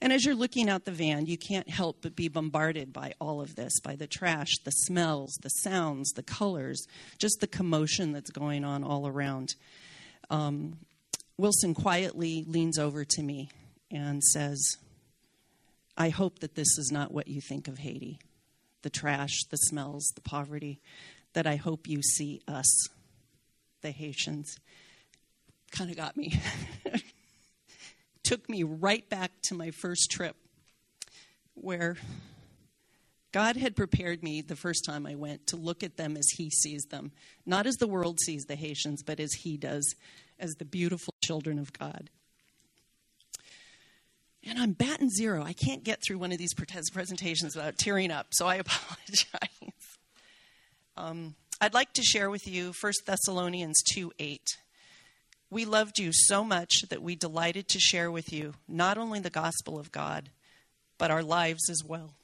And 0.00 0.12
as 0.12 0.24
you're 0.24 0.34
looking 0.34 0.68
out 0.68 0.84
the 0.84 0.92
van, 0.92 1.26
you 1.26 1.36
can't 1.36 1.68
help 1.68 2.02
but 2.02 2.14
be 2.14 2.28
bombarded 2.28 2.92
by 2.92 3.14
all 3.20 3.40
of 3.40 3.56
this 3.56 3.80
by 3.80 3.96
the 3.96 4.06
trash, 4.06 4.52
the 4.64 4.70
smells, 4.70 5.32
the 5.42 5.48
sounds, 5.48 6.12
the 6.12 6.22
colors, 6.22 6.86
just 7.18 7.40
the 7.40 7.48
commotion 7.48 8.12
that's 8.12 8.30
going 8.30 8.64
on 8.64 8.84
all 8.84 9.08
around. 9.08 9.54
Um, 10.30 10.78
Wilson 11.36 11.74
quietly 11.74 12.44
leans 12.46 12.78
over 12.78 13.04
to 13.04 13.22
me 13.22 13.50
and 13.90 14.22
says, 14.22 14.76
I 15.96 16.10
hope 16.10 16.40
that 16.40 16.54
this 16.54 16.78
is 16.78 16.90
not 16.92 17.12
what 17.12 17.28
you 17.28 17.40
think 17.40 17.66
of 17.68 17.78
Haiti 17.78 18.18
the 18.82 18.90
trash, 18.90 19.40
the 19.50 19.56
smells, 19.56 20.12
the 20.14 20.20
poverty, 20.20 20.80
that 21.32 21.48
I 21.48 21.56
hope 21.56 21.88
you 21.88 22.00
see 22.00 22.40
us, 22.46 22.88
the 23.82 23.90
Haitians. 23.90 24.58
Kind 25.70 25.90
of 25.90 25.96
got 25.96 26.16
me. 26.16 26.40
Took 28.22 28.48
me 28.48 28.62
right 28.62 29.08
back 29.08 29.32
to 29.44 29.54
my 29.54 29.70
first 29.70 30.10
trip 30.10 30.36
where 31.54 31.96
God 33.32 33.56
had 33.56 33.76
prepared 33.76 34.22
me 34.22 34.40
the 34.40 34.56
first 34.56 34.84
time 34.84 35.06
I 35.06 35.14
went 35.14 35.46
to 35.48 35.56
look 35.56 35.82
at 35.82 35.96
them 35.96 36.16
as 36.16 36.28
He 36.36 36.50
sees 36.50 36.84
them, 36.84 37.12
not 37.44 37.66
as 37.66 37.76
the 37.76 37.86
world 37.86 38.20
sees 38.20 38.44
the 38.44 38.56
Haitians, 38.56 39.02
but 39.02 39.20
as 39.20 39.32
He 39.32 39.56
does 39.56 39.94
as 40.38 40.54
the 40.54 40.64
beautiful 40.64 41.14
children 41.22 41.58
of 41.58 41.72
God. 41.72 42.10
And 44.48 44.58
I'm 44.58 44.72
batting 44.72 45.10
zero. 45.10 45.42
I 45.42 45.52
can't 45.52 45.84
get 45.84 46.02
through 46.02 46.18
one 46.18 46.32
of 46.32 46.38
these 46.38 46.54
presentations 46.54 47.54
without 47.54 47.76
tearing 47.76 48.10
up, 48.10 48.28
so 48.30 48.46
I 48.46 48.54
apologize. 48.56 49.98
Um, 50.96 51.34
I'd 51.60 51.74
like 51.74 51.92
to 51.94 52.02
share 52.02 52.30
with 52.30 52.46
you 52.46 52.72
1 52.80 52.92
Thessalonians 53.04 53.82
2 53.92 54.12
8. 54.16 54.58
We 55.50 55.64
loved 55.64 55.98
you 55.98 56.12
so 56.12 56.44
much 56.44 56.82
that 56.88 57.02
we 57.02 57.16
delighted 57.16 57.66
to 57.68 57.80
share 57.80 58.12
with 58.12 58.32
you 58.32 58.54
not 58.68 58.96
only 58.96 59.18
the 59.18 59.28
gospel 59.28 59.76
of 59.76 59.90
God, 59.90 60.30
but 60.98 61.10
our 61.10 61.22
lives 61.22 61.68
as 61.68 61.82
well. 61.82 62.14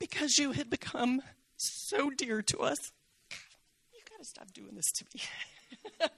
Because 0.00 0.38
you 0.38 0.50
had 0.52 0.68
become 0.68 1.22
so 1.56 2.10
dear 2.10 2.42
to 2.42 2.58
us. 2.58 2.90
You 3.92 4.00
got 4.10 4.18
to 4.18 4.24
stop 4.24 4.50
doing 4.52 4.74
this 4.74 4.90
to 4.90 5.04
me. 5.14 5.20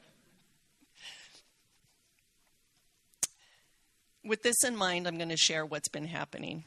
With 4.24 4.42
this 4.42 4.64
in 4.64 4.76
mind, 4.76 5.06
I'm 5.06 5.18
going 5.18 5.28
to 5.28 5.36
share 5.36 5.66
what's 5.66 5.88
been 5.88 6.06
happening. 6.06 6.64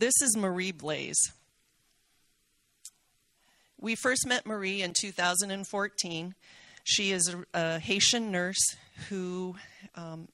This 0.00 0.22
is 0.22 0.34
Marie 0.34 0.72
Blaze. 0.72 1.30
We 3.78 3.94
first 3.94 4.26
met 4.26 4.46
Marie 4.46 4.80
in 4.80 4.94
2014. 4.94 6.34
She 6.84 7.12
is 7.12 7.28
a, 7.28 7.44
a 7.52 7.78
Haitian 7.78 8.32
nurse 8.32 8.76
who 9.10 9.56
um, 9.94 10.28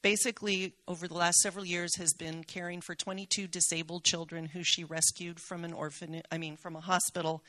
basically, 0.00 0.72
over 0.88 1.06
the 1.06 1.12
last 1.12 1.36
several 1.40 1.66
years, 1.66 1.98
has 1.98 2.14
been 2.14 2.44
caring 2.44 2.80
for 2.80 2.94
22 2.94 3.46
disabled 3.46 4.04
children 4.04 4.46
who 4.46 4.62
she 4.64 4.84
rescued 4.84 5.38
from 5.38 5.66
an 5.66 5.74
orphan, 5.74 6.22
I 6.32 6.38
mean, 6.38 6.56
from 6.56 6.74
a 6.74 6.80
hospital 6.80 7.42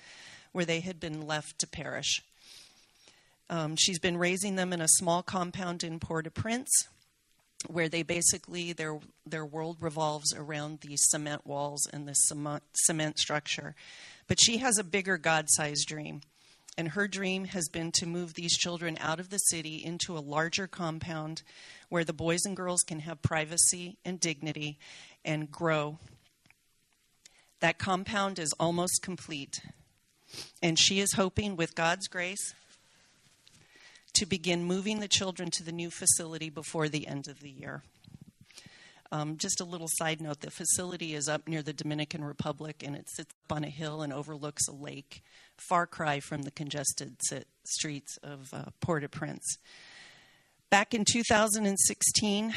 where 0.51 0.65
they 0.65 0.81
had 0.81 0.99
been 0.99 1.25
left 1.25 1.57
to 1.59 1.67
perish. 1.67 2.21
Um, 3.49 3.77
she's 3.77 3.99
been 3.99 4.17
raising 4.17 4.57
them 4.57 4.73
in 4.73 4.81
a 4.81 4.89
small 4.89 5.23
compound 5.23 5.85
in 5.85 6.01
Port-au-Prince, 6.01 6.89
where 7.67 7.89
they 7.89 8.03
basically 8.03 8.73
their 8.73 8.99
their 9.25 9.45
world 9.45 9.77
revolves 9.81 10.33
around 10.33 10.79
these 10.79 11.01
cement 11.09 11.45
walls 11.45 11.87
and 11.91 12.07
the 12.07 12.13
cement, 12.13 12.63
cement 12.73 13.19
structure. 13.19 13.75
But 14.27 14.39
she 14.39 14.57
has 14.57 14.77
a 14.77 14.83
bigger 14.83 15.17
God-sized 15.17 15.87
dream. 15.87 16.21
And 16.77 16.89
her 16.89 17.09
dream 17.09 17.45
has 17.45 17.67
been 17.67 17.91
to 17.93 18.05
move 18.05 18.35
these 18.35 18.55
children 18.57 18.97
out 19.01 19.19
of 19.19 19.31
the 19.31 19.37
city 19.37 19.83
into 19.83 20.17
a 20.17 20.19
larger 20.19 20.65
compound 20.65 21.41
where 21.89 22.05
the 22.05 22.13
boys 22.13 22.45
and 22.45 22.55
girls 22.55 22.83
can 22.87 22.99
have 22.99 23.21
privacy 23.21 23.97
and 24.05 24.17
dignity 24.17 24.77
and 25.25 25.51
grow. 25.51 25.97
That 27.59 27.79
compound 27.79 28.39
is 28.39 28.53
almost 28.57 29.01
complete. 29.01 29.59
And 30.63 30.79
she 30.79 31.01
is 31.01 31.13
hoping, 31.13 31.57
with 31.57 31.75
God's 31.75 32.07
grace, 32.07 32.53
to 34.13 34.25
begin 34.25 34.63
moving 34.63 34.99
the 34.99 35.07
children 35.07 35.49
to 35.51 35.63
the 35.63 35.71
new 35.71 35.89
facility 35.89 36.49
before 36.49 36.89
the 36.89 37.07
end 37.07 37.27
of 37.27 37.39
the 37.39 37.49
year. 37.49 37.83
Um, 39.11 39.37
just 39.37 39.59
a 39.59 39.65
little 39.65 39.87
side 39.89 40.21
note 40.21 40.41
the 40.41 40.51
facility 40.51 41.15
is 41.15 41.27
up 41.27 41.47
near 41.47 41.63
the 41.63 41.73
Dominican 41.73 42.23
Republic 42.23 42.83
and 42.85 42.95
it 42.95 43.09
sits 43.09 43.33
up 43.45 43.55
on 43.55 43.63
a 43.63 43.69
hill 43.69 44.03
and 44.03 44.13
overlooks 44.13 44.67
a 44.67 44.71
lake, 44.71 45.23
far 45.57 45.87
cry 45.87 46.19
from 46.19 46.43
the 46.43 46.51
congested 46.51 47.15
streets 47.63 48.17
of 48.21 48.49
uh, 48.53 48.65
Port 48.81 49.03
au 49.03 49.07
Prince. 49.07 49.57
Back 50.69 50.93
in 50.93 51.03
2016, 51.03 52.53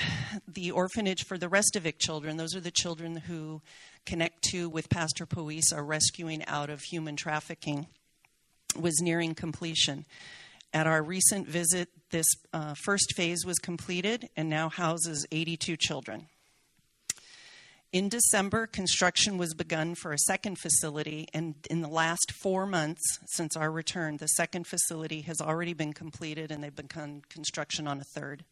the 0.46 0.70
orphanage 0.70 1.24
for 1.24 1.38
the 1.38 1.48
Restovic 1.48 1.98
children, 1.98 2.36
those 2.36 2.54
are 2.54 2.60
the 2.60 2.70
children 2.70 3.16
who 3.16 3.62
Connect 4.04 4.42
2 4.42 4.68
with 4.68 4.90
Pastor 4.90 5.26
Puis 5.26 5.72
are 5.72 5.84
rescuing 5.84 6.44
out 6.46 6.70
of 6.70 6.82
human 6.82 7.16
trafficking, 7.16 7.86
was 8.78 9.00
nearing 9.00 9.34
completion. 9.34 10.04
At 10.74 10.86
our 10.86 11.02
recent 11.02 11.46
visit, 11.46 11.90
this 12.10 12.26
uh, 12.52 12.74
first 12.82 13.14
phase 13.14 13.44
was 13.44 13.58
completed 13.58 14.30
and 14.36 14.48
now 14.48 14.70
houses 14.70 15.26
82 15.30 15.76
children. 15.76 16.28
In 17.92 18.08
December, 18.08 18.66
construction 18.66 19.36
was 19.36 19.52
begun 19.52 19.94
for 19.94 20.14
a 20.14 20.18
second 20.18 20.58
facility, 20.58 21.28
and 21.34 21.54
in 21.68 21.82
the 21.82 21.88
last 21.88 22.32
four 22.32 22.64
months 22.64 23.02
since 23.26 23.54
our 23.54 23.70
return, 23.70 24.16
the 24.16 24.28
second 24.28 24.66
facility 24.66 25.20
has 25.22 25.42
already 25.42 25.74
been 25.74 25.92
completed 25.92 26.50
and 26.50 26.64
they've 26.64 26.74
begun 26.74 27.20
construction 27.28 27.86
on 27.86 28.00
a 28.00 28.04
third. 28.04 28.44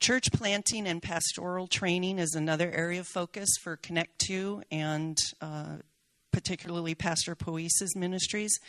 Church 0.00 0.30
planting 0.32 0.86
and 0.86 1.02
pastoral 1.02 1.66
training 1.66 2.18
is 2.18 2.34
another 2.34 2.70
area 2.70 3.00
of 3.00 3.06
focus 3.06 3.48
for 3.62 3.76
Connect 3.76 4.18
2 4.18 4.64
and 4.70 5.16
uh, 5.40 5.76
particularly 6.30 6.94
Pastor 6.94 7.34
Poise's 7.34 7.96
ministries. 7.96 8.60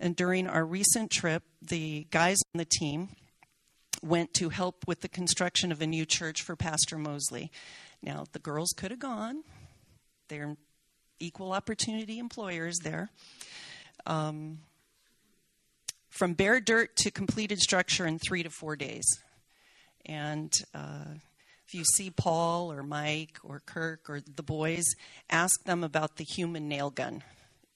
And 0.00 0.14
during 0.14 0.46
our 0.46 0.64
recent 0.64 1.10
trip, 1.10 1.42
the 1.60 2.06
guys 2.10 2.38
on 2.54 2.58
the 2.58 2.64
team 2.64 3.10
went 4.02 4.32
to 4.34 4.50
help 4.50 4.86
with 4.86 5.00
the 5.00 5.08
construction 5.08 5.72
of 5.72 5.82
a 5.82 5.86
new 5.86 6.06
church 6.06 6.42
for 6.42 6.54
Pastor 6.54 6.96
Mosley. 6.98 7.50
Now, 8.02 8.24
the 8.32 8.38
girls 8.38 8.72
could 8.76 8.90
have 8.90 9.00
gone, 9.00 9.42
they're 10.28 10.56
equal 11.18 11.52
opportunity 11.52 12.18
employers 12.18 12.78
there. 12.84 13.10
Um, 14.06 14.60
from 16.10 16.34
bare 16.34 16.60
dirt 16.60 16.96
to 16.96 17.10
completed 17.10 17.58
structure 17.58 18.06
in 18.06 18.18
three 18.18 18.42
to 18.42 18.50
four 18.50 18.76
days. 18.76 19.04
And 20.06 20.52
uh, 20.74 21.14
if 21.66 21.74
you 21.74 21.84
see 21.84 22.10
Paul 22.10 22.72
or 22.72 22.82
Mike 22.82 23.38
or 23.44 23.60
Kirk 23.66 24.08
or 24.08 24.20
the 24.20 24.42
boys, 24.42 24.84
ask 25.28 25.64
them 25.64 25.84
about 25.84 26.16
the 26.16 26.24
human 26.24 26.68
nail 26.68 26.90
gun. 26.90 27.22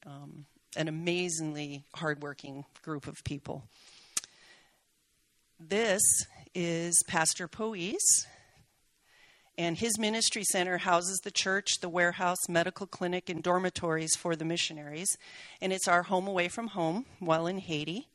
Um, 0.06 0.46
an 0.76 0.88
amazingly 0.88 1.84
hardworking 1.94 2.64
group 2.82 3.06
of 3.06 3.22
people. 3.24 3.64
This 5.60 6.02
is 6.54 7.02
Pastor 7.06 7.46
Poise, 7.46 8.26
and 9.58 9.76
his 9.76 9.98
ministry 9.98 10.44
center 10.44 10.78
houses 10.78 11.20
the 11.22 11.30
church, 11.30 11.80
the 11.80 11.88
warehouse, 11.88 12.48
medical 12.48 12.86
clinic, 12.86 13.28
and 13.28 13.42
dormitories 13.42 14.16
for 14.16 14.34
the 14.34 14.44
missionaries. 14.44 15.16
And 15.60 15.72
it's 15.72 15.88
our 15.88 16.02
home 16.02 16.26
away 16.26 16.48
from 16.48 16.68
home 16.68 17.04
while 17.20 17.46
in 17.46 17.58
Haiti. 17.58 18.08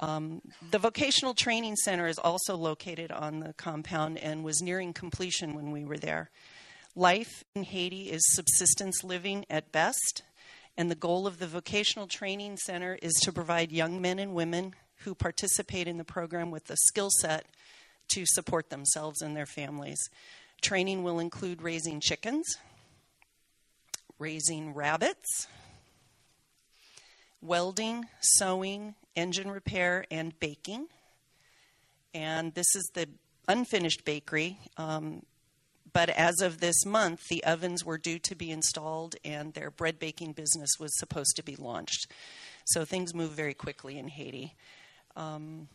Um, 0.00 0.42
the 0.70 0.78
vocational 0.78 1.34
training 1.34 1.76
center 1.76 2.08
is 2.08 2.18
also 2.18 2.56
located 2.56 3.12
on 3.12 3.40
the 3.40 3.52
compound 3.52 4.18
and 4.18 4.42
was 4.42 4.60
nearing 4.60 4.92
completion 4.92 5.54
when 5.54 5.70
we 5.70 5.84
were 5.84 5.98
there. 5.98 6.30
Life 6.96 7.44
in 7.54 7.62
Haiti 7.62 8.10
is 8.10 8.22
subsistence 8.34 9.02
living 9.04 9.46
at 9.48 9.72
best, 9.72 10.22
and 10.76 10.90
the 10.90 10.96
goal 10.96 11.26
of 11.26 11.38
the 11.38 11.46
vocational 11.46 12.06
training 12.06 12.56
center 12.56 12.98
is 13.00 13.14
to 13.22 13.32
provide 13.32 13.70
young 13.70 14.00
men 14.00 14.18
and 14.18 14.34
women 14.34 14.74
who 14.98 15.14
participate 15.14 15.86
in 15.86 15.98
the 15.98 16.04
program 16.04 16.50
with 16.50 16.64
the 16.64 16.76
skill 16.76 17.10
set 17.20 17.46
to 18.08 18.24
support 18.26 18.70
themselves 18.70 19.22
and 19.22 19.36
their 19.36 19.46
families. 19.46 20.00
Training 20.62 21.02
will 21.02 21.18
include 21.18 21.62
raising 21.62 22.00
chickens, 22.00 22.56
raising 24.18 24.74
rabbits, 24.74 25.46
welding, 27.40 28.06
sewing, 28.20 28.94
engine 29.14 29.50
repair, 29.50 30.06
and 30.10 30.38
baking. 30.40 30.86
And 32.14 32.54
this 32.54 32.74
is 32.74 32.90
the 32.94 33.08
unfinished 33.46 34.04
bakery. 34.04 34.58
Um, 34.76 35.22
but 35.94 36.10
as 36.10 36.40
of 36.42 36.60
this 36.60 36.84
month, 36.84 37.28
the 37.28 37.42
ovens 37.44 37.84
were 37.84 37.96
due 37.96 38.18
to 38.18 38.34
be 38.34 38.50
installed 38.50 39.14
and 39.24 39.54
their 39.54 39.70
bread 39.70 39.98
baking 39.98 40.32
business 40.32 40.70
was 40.78 40.98
supposed 40.98 41.36
to 41.36 41.42
be 41.42 41.56
launched. 41.56 42.10
So 42.66 42.84
things 42.84 43.14
move 43.14 43.30
very 43.30 43.54
quickly 43.54 43.96
in 43.96 44.08
Haiti. 44.08 44.54
Um, 45.16 45.68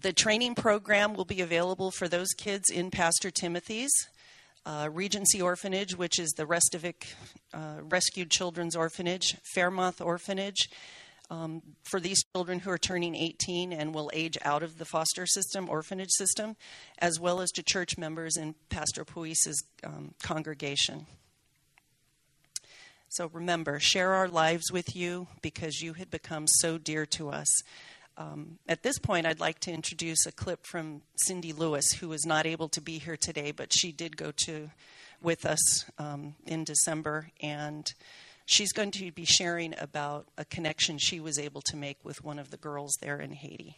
the 0.00 0.12
training 0.12 0.54
program 0.54 1.14
will 1.14 1.24
be 1.24 1.40
available 1.40 1.90
for 1.90 2.06
those 2.06 2.28
kids 2.36 2.70
in 2.70 2.92
Pastor 2.92 3.32
Timothy's. 3.32 3.90
Uh, 4.64 4.88
Regency 4.92 5.42
Orphanage, 5.42 5.96
which 5.96 6.20
is 6.20 6.30
the 6.36 6.44
Restovic 6.44 7.06
uh, 7.52 7.78
Rescued 7.82 8.30
Children's 8.30 8.76
Orphanage, 8.76 9.36
Fairmouth 9.54 10.00
Orphanage, 10.00 10.68
um, 11.30 11.62
for 11.84 12.00
these 12.00 12.22
children 12.34 12.60
who 12.60 12.70
are 12.70 12.78
turning 12.78 13.14
18 13.14 13.72
and 13.72 13.94
will 13.94 14.10
age 14.12 14.38
out 14.44 14.62
of 14.62 14.78
the 14.78 14.84
foster 14.84 15.26
system, 15.26 15.68
orphanage 15.68 16.10
system, 16.10 16.56
as 16.98 17.20
well 17.20 17.40
as 17.40 17.50
to 17.52 17.62
church 17.62 17.98
members 17.98 18.36
in 18.36 18.54
Pastor 18.70 19.04
Puis's 19.04 19.62
um, 19.84 20.14
congregation. 20.22 21.06
So 23.10 23.30
remember, 23.32 23.80
share 23.80 24.12
our 24.12 24.28
lives 24.28 24.70
with 24.70 24.94
you 24.94 25.28
because 25.40 25.80
you 25.80 25.94
had 25.94 26.10
become 26.10 26.46
so 26.46 26.76
dear 26.76 27.06
to 27.06 27.30
us. 27.30 27.48
Um, 28.18 28.58
at 28.68 28.82
this 28.82 28.98
point, 28.98 29.26
I'd 29.26 29.40
like 29.40 29.60
to 29.60 29.72
introduce 29.72 30.26
a 30.26 30.32
clip 30.32 30.66
from 30.66 31.02
Cindy 31.16 31.52
Lewis, 31.52 31.92
who 32.00 32.08
was 32.08 32.26
not 32.26 32.46
able 32.46 32.68
to 32.70 32.80
be 32.80 32.98
here 32.98 33.16
today, 33.16 33.52
but 33.52 33.72
she 33.72 33.92
did 33.92 34.16
go 34.16 34.32
to 34.44 34.70
with 35.22 35.46
us 35.46 35.84
um, 35.98 36.34
in 36.44 36.64
December, 36.64 37.30
and 37.40 37.92
she's 38.48 38.72
going 38.72 38.90
to 38.90 39.12
be 39.12 39.26
sharing 39.26 39.74
about 39.78 40.26
a 40.38 40.44
connection 40.46 40.96
she 40.96 41.20
was 41.20 41.38
able 41.38 41.60
to 41.60 41.76
make 41.76 42.02
with 42.02 42.24
one 42.24 42.38
of 42.38 42.50
the 42.50 42.56
girls 42.56 42.96
there 43.02 43.20
in 43.20 43.32
Haiti. 43.32 43.76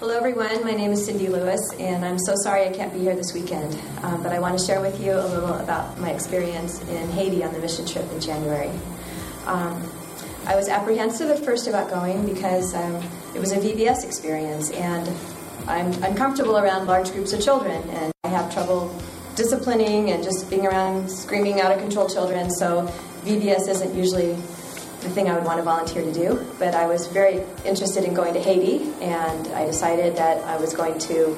Hello, 0.00 0.16
everyone. 0.16 0.64
My 0.64 0.72
name 0.72 0.90
is 0.90 1.04
Cindy 1.06 1.28
Lewis, 1.28 1.60
and 1.78 2.04
I'm 2.04 2.18
so 2.18 2.34
sorry 2.42 2.66
I 2.66 2.72
can't 2.72 2.92
be 2.92 2.98
here 2.98 3.14
this 3.14 3.32
weekend. 3.34 3.78
Um, 4.02 4.20
but 4.20 4.32
I 4.32 4.40
want 4.40 4.58
to 4.58 4.66
share 4.66 4.80
with 4.80 5.00
you 5.00 5.12
a 5.12 5.22
little 5.28 5.54
about 5.54 5.96
my 6.00 6.10
experience 6.10 6.82
in 6.88 7.08
Haiti 7.10 7.44
on 7.44 7.52
the 7.52 7.60
mission 7.60 7.86
trip 7.86 8.10
in 8.10 8.20
January. 8.20 8.70
Um, 9.46 9.88
I 10.46 10.56
was 10.56 10.68
apprehensive 10.68 11.30
at 11.30 11.44
first 11.44 11.68
about 11.68 11.88
going 11.88 12.26
because 12.26 12.74
um, 12.74 13.00
it 13.32 13.38
was 13.38 13.52
a 13.52 13.58
VBS 13.58 14.04
experience, 14.04 14.72
and 14.72 15.08
I'm 15.68 15.92
uncomfortable 16.02 16.58
around 16.58 16.88
large 16.88 17.12
groups 17.12 17.32
of 17.32 17.40
children, 17.40 17.80
and 17.90 18.12
I 18.24 18.28
have 18.28 18.52
trouble 18.52 18.88
disciplining 19.34 20.10
and 20.10 20.22
just 20.22 20.48
being 20.50 20.66
around 20.66 21.10
screaming 21.10 21.60
out 21.60 21.72
of 21.72 21.78
control 21.78 22.08
children. 22.08 22.50
So 22.50 22.86
VBS 23.24 23.68
isn't 23.68 23.94
usually 23.94 24.34
the 25.02 25.10
thing 25.10 25.28
I 25.28 25.34
would 25.34 25.44
want 25.44 25.58
to 25.58 25.62
volunteer 25.62 26.02
to 26.02 26.12
do. 26.12 26.46
But 26.58 26.74
I 26.74 26.86
was 26.86 27.06
very 27.08 27.42
interested 27.64 28.04
in 28.04 28.14
going 28.14 28.34
to 28.34 28.40
Haiti, 28.40 28.92
and 29.00 29.48
I 29.48 29.66
decided 29.66 30.16
that 30.16 30.38
I 30.44 30.56
was 30.56 30.74
going 30.74 30.98
to 31.00 31.36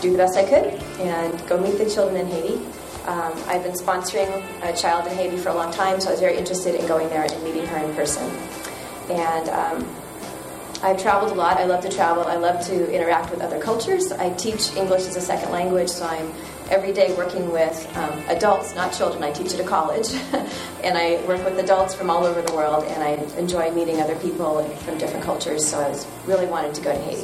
do 0.00 0.12
the 0.12 0.18
best 0.18 0.36
I 0.36 0.44
could 0.44 0.80
and 1.00 1.48
go 1.48 1.58
meet 1.58 1.78
the 1.78 1.88
children 1.88 2.20
in 2.20 2.26
Haiti. 2.26 2.54
Um, 3.06 3.32
I've 3.46 3.62
been 3.62 3.72
sponsoring 3.72 4.44
a 4.62 4.76
child 4.76 5.10
in 5.10 5.16
Haiti 5.16 5.38
for 5.38 5.48
a 5.48 5.54
long 5.54 5.72
time, 5.72 6.00
so 6.00 6.08
I 6.08 6.12
was 6.12 6.20
very 6.20 6.36
interested 6.36 6.74
in 6.74 6.86
going 6.86 7.08
there 7.08 7.22
and 7.22 7.42
meeting 7.42 7.66
her 7.66 7.78
in 7.78 7.94
person. 7.94 8.24
And 9.08 9.48
um, 9.48 9.96
I've 10.82 11.00
traveled 11.00 11.32
a 11.32 11.34
lot. 11.34 11.56
I 11.56 11.64
love 11.64 11.82
to 11.84 11.88
travel. 11.88 12.24
I 12.24 12.36
love 12.36 12.64
to 12.66 12.94
interact 12.94 13.30
with 13.30 13.40
other 13.40 13.58
cultures. 13.58 14.12
I 14.12 14.30
teach 14.34 14.76
English 14.76 15.06
as 15.06 15.16
a 15.16 15.20
second 15.20 15.50
language, 15.50 15.88
so 15.88 16.04
I'm 16.04 16.32
every 16.70 16.92
day 16.92 17.14
working 17.16 17.50
with 17.50 17.96
um, 17.96 18.18
adults, 18.28 18.74
not 18.74 18.92
children. 18.92 19.22
I 19.22 19.32
teach 19.32 19.52
at 19.54 19.60
a 19.60 19.64
college, 19.64 20.12
and 20.84 20.96
I 20.96 21.22
work 21.26 21.44
with 21.44 21.58
adults 21.58 21.94
from 21.94 22.10
all 22.10 22.24
over 22.24 22.42
the 22.42 22.52
world, 22.54 22.84
and 22.84 23.02
I 23.02 23.10
enjoy 23.38 23.70
meeting 23.70 24.00
other 24.00 24.16
people 24.16 24.62
from 24.84 24.98
different 24.98 25.24
cultures. 25.24 25.66
So 25.66 25.80
I 25.80 25.88
was 25.88 26.06
really 26.26 26.46
wanted 26.46 26.74
to 26.74 26.80
go 26.82 26.92
to 26.92 26.98
Haiti. 26.98 27.22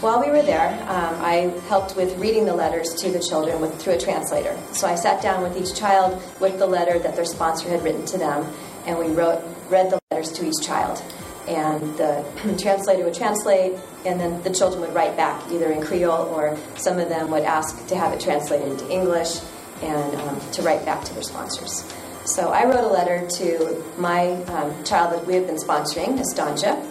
While 0.00 0.20
we 0.20 0.30
were 0.30 0.42
there, 0.42 0.68
um, 0.82 1.14
I 1.22 1.52
helped 1.68 1.96
with 1.96 2.16
reading 2.18 2.44
the 2.44 2.54
letters 2.54 2.94
to 2.96 3.10
the 3.10 3.20
children 3.20 3.60
with, 3.60 3.80
through 3.80 3.94
a 3.94 3.98
translator. 3.98 4.56
So 4.72 4.86
I 4.86 4.96
sat 4.96 5.22
down 5.22 5.42
with 5.42 5.56
each 5.56 5.78
child 5.78 6.22
with 6.40 6.58
the 6.58 6.66
letter 6.66 6.98
that 6.98 7.16
their 7.16 7.24
sponsor 7.24 7.68
had 7.68 7.82
written 7.82 8.04
to 8.06 8.18
them, 8.18 8.52
and 8.86 8.98
we 8.98 9.06
wrote, 9.08 9.42
read 9.70 9.90
the 9.90 9.98
letters 10.10 10.32
to 10.32 10.46
each 10.46 10.60
child. 10.60 11.02
And 11.48 11.96
the 11.96 12.24
translator 12.58 13.04
would 13.04 13.14
translate, 13.14 13.78
and 14.06 14.18
then 14.18 14.42
the 14.42 14.50
children 14.50 14.80
would 14.80 14.94
write 14.94 15.16
back 15.16 15.50
either 15.50 15.70
in 15.72 15.82
Creole 15.82 16.26
or 16.28 16.56
some 16.76 16.98
of 16.98 17.08
them 17.08 17.30
would 17.30 17.42
ask 17.42 17.86
to 17.88 17.96
have 17.96 18.12
it 18.12 18.20
translated 18.20 18.68
into 18.68 18.90
English 18.90 19.40
and 19.82 20.14
um, 20.16 20.40
to 20.52 20.62
write 20.62 20.84
back 20.84 21.04
to 21.04 21.14
their 21.14 21.22
sponsors. 21.22 21.84
So 22.24 22.48
I 22.48 22.64
wrote 22.64 22.84
a 22.84 22.88
letter 22.88 23.26
to 23.38 23.84
my 23.98 24.32
um, 24.44 24.84
child 24.84 25.12
that 25.12 25.26
we 25.26 25.34
have 25.34 25.46
been 25.46 25.56
sponsoring, 25.56 26.18
Estanja, 26.18 26.82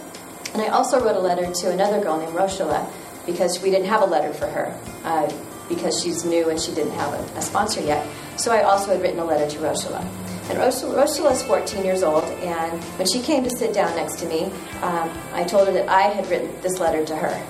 and 0.52 0.62
I 0.62 0.68
also 0.68 1.04
wrote 1.04 1.16
a 1.16 1.20
letter 1.20 1.52
to 1.52 1.72
another 1.72 2.00
girl 2.00 2.18
named 2.18 2.32
Roshula 2.32 2.88
because 3.26 3.60
we 3.60 3.70
didn't 3.70 3.88
have 3.88 4.02
a 4.02 4.06
letter 4.06 4.32
for 4.32 4.46
her 4.46 4.78
uh, 5.02 5.32
because 5.68 6.00
she's 6.00 6.24
new 6.24 6.48
and 6.50 6.60
she 6.60 6.72
didn't 6.74 6.92
have 6.92 7.12
a, 7.12 7.38
a, 7.38 7.42
sponsor 7.42 7.80
yet. 7.80 8.06
So 8.36 8.52
I 8.52 8.62
also 8.62 8.92
had 8.92 9.02
written 9.02 9.18
a 9.18 9.24
letter 9.24 9.50
to 9.50 9.58
Roshula. 9.58 10.00
And 10.50 10.58
Roshula 10.58 11.32
is 11.32 11.42
14 11.42 11.84
years 11.84 12.02
old, 12.04 12.23
and 12.44 12.82
when 12.98 13.08
she 13.08 13.20
came 13.20 13.42
to 13.44 13.50
sit 13.50 13.72
down 13.72 13.96
next 13.96 14.18
to 14.20 14.26
me, 14.26 14.44
um, 14.82 15.10
I 15.32 15.44
told 15.44 15.66
her 15.66 15.72
that 15.72 15.88
I 15.88 16.02
had 16.02 16.28
written 16.28 16.50
this 16.60 16.78
letter 16.78 17.04
to 17.06 17.16
her. 17.16 17.46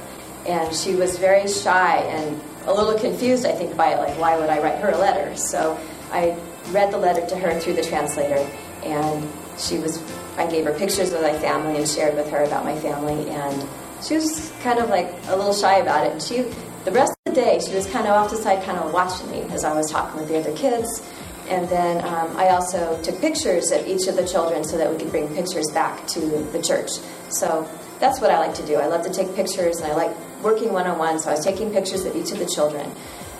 And 0.47 0.75
she 0.75 0.95
was 0.95 1.19
very 1.19 1.49
shy 1.49 1.97
and 1.97 2.41
a 2.67 2.73
little 2.73 2.99
confused, 2.99 3.45
I 3.45 3.53
think, 3.53 3.77
by 3.77 3.95
it, 3.95 3.99
like, 3.99 4.19
why 4.19 4.39
would 4.39 4.49
I 4.49 4.61
write 4.63 4.79
her 4.79 4.91
a 4.91 4.99
letter? 4.99 5.35
So 5.37 5.79
I 6.13 6.37
read 6.71 6.93
the 6.93 6.99
letter 6.99 7.27
to 7.27 7.37
her 7.37 7.59
through 7.61 7.75
the 7.75 7.83
translator, 7.83 8.47
and 8.85 9.29
she 9.59 9.79
was, 9.79 10.03
I 10.37 10.47
gave 10.47 10.65
her 10.65 10.73
pictures 10.73 11.13
of 11.13 11.23
my 11.23 11.37
family 11.39 11.77
and 11.77 11.89
shared 11.89 12.15
with 12.15 12.31
her 12.31 12.45
about 12.45 12.65
my 12.65 12.79
family, 12.79 13.29
and 13.31 13.69
she 14.03 14.15
was 14.15 14.53
kind 14.63 14.79
of 14.79 14.89
like 14.91 15.13
a 15.29 15.37
little 15.37 15.53
shy 15.55 15.79
about 15.79 16.07
it. 16.07 16.13
And 16.13 16.23
she, 16.23 16.43
the 16.85 16.93
rest 16.93 17.13
of 17.27 17.35
the 17.35 17.41
day, 17.41 17.61
she 17.67 17.75
was 17.75 17.87
kind 17.87 18.07
of 18.07 18.13
off 18.13 18.31
the 18.31 18.37
side, 18.37 18.63
kind 18.65 18.79
of 18.79 18.93
watching 18.93 19.31
me 19.31 19.43
as 19.55 19.65
I 19.65 19.75
was 19.75 19.91
talking 19.91 20.21
with 20.21 20.29
the 20.29 20.39
other 20.39 20.55
kids. 20.57 21.03
And 21.49 21.69
then 21.69 22.05
um, 22.05 22.37
I 22.37 22.49
also 22.49 23.01
took 23.03 23.21
pictures 23.21 23.71
of 23.71 23.87
each 23.87 24.07
of 24.07 24.17
the 24.17 24.27
children 24.27 24.65
so 24.65 24.79
that 24.79 24.91
we 24.91 24.97
could 24.97 25.11
bring 25.11 25.29
pictures 25.35 25.71
back 25.73 26.07
to 26.09 26.21
the 26.21 26.63
church. 26.63 26.91
So 27.29 27.69
that's 28.01 28.21
what 28.21 28.31
I 28.31 28.39
like 28.39 28.55
to 28.55 28.67
do. 28.67 28.77
I 28.77 28.87
love 28.87 29.05
to 29.05 29.13
take 29.13 29.35
pictures 29.35 29.79
and 29.79 29.93
I 29.93 29.95
like 29.95 30.15
working 30.43 30.73
one 30.73 30.87
on 30.87 30.99
one. 30.99 31.19
So 31.19 31.31
I 31.31 31.35
was 31.35 31.45
taking 31.45 31.71
pictures 31.71 32.05
of 32.05 32.17
each 32.17 32.33
of 32.33 32.39
the 32.39 32.47
children. 32.47 32.91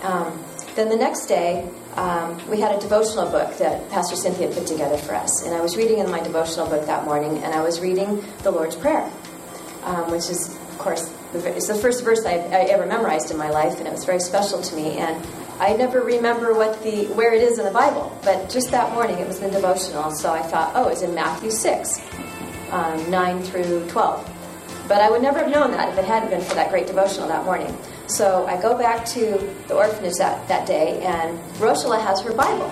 Um, 0.03 0.43
then 0.75 0.89
the 0.89 0.95
next 0.97 1.27
day, 1.27 1.67
um, 1.95 2.37
we 2.49 2.59
had 2.59 2.75
a 2.75 2.79
devotional 2.79 3.29
book 3.29 3.57
that 3.57 3.89
Pastor 3.89 4.15
Cynthia 4.15 4.49
put 4.49 4.67
together 4.67 4.97
for 4.97 5.15
us. 5.15 5.45
And 5.45 5.55
I 5.55 5.61
was 5.61 5.77
reading 5.77 5.99
in 5.99 6.11
my 6.11 6.21
devotional 6.21 6.67
book 6.67 6.85
that 6.85 7.05
morning, 7.05 7.37
and 7.43 7.53
I 7.53 7.61
was 7.61 7.79
reading 7.79 8.23
the 8.43 8.51
Lord's 8.51 8.75
Prayer 8.75 9.09
um, 9.85 10.11
which 10.11 10.29
is, 10.29 10.49
of 10.49 10.77
course, 10.77 11.13
it's 11.33 11.67
the 11.67 11.75
first 11.75 12.03
verse 12.03 12.25
I, 12.25 12.33
I, 12.33 12.65
ever 12.71 12.85
memorized 12.85 13.31
in 13.31 13.37
my 13.37 13.49
life, 13.49 13.77
and 13.77 13.87
it 13.87 13.91
was 13.91 14.03
very 14.03 14.19
special 14.19 14.61
to 14.61 14.75
me. 14.75 14.97
And 14.97 15.23
I 15.59 15.73
never 15.73 16.01
remember 16.01 16.53
what 16.53 16.81
the 16.83 17.05
where 17.07 17.33
it 17.33 17.41
is 17.41 17.59
in 17.59 17.65
the 17.65 17.71
Bible, 17.71 18.17
but 18.23 18.49
just 18.49 18.71
that 18.71 18.93
morning 18.93 19.17
it 19.19 19.27
was 19.27 19.39
in 19.39 19.51
devotional, 19.51 20.11
so 20.11 20.33
I 20.33 20.41
thought, 20.41 20.71
oh, 20.75 20.89
it's 20.89 21.01
in 21.01 21.15
Matthew 21.15 21.51
six, 21.51 22.01
um, 22.71 23.09
nine 23.09 23.41
through 23.41 23.87
twelve. 23.89 24.29
But 24.87 25.01
I 25.01 25.09
would 25.09 25.21
never 25.21 25.39
have 25.39 25.49
known 25.49 25.71
that 25.71 25.89
if 25.89 25.97
it 25.97 26.05
hadn't 26.05 26.29
been 26.29 26.41
for 26.41 26.55
that 26.55 26.69
great 26.69 26.87
devotional 26.87 27.27
that 27.27 27.45
morning. 27.45 27.75
So 28.07 28.45
I 28.45 28.61
go 28.61 28.77
back 28.77 29.05
to 29.07 29.51
the 29.67 29.73
orphanage 29.73 30.15
that, 30.19 30.47
that 30.47 30.67
day, 30.67 31.01
and 31.01 31.39
Roshula 31.55 31.99
has 32.03 32.21
her 32.21 32.33
Bible. 32.33 32.71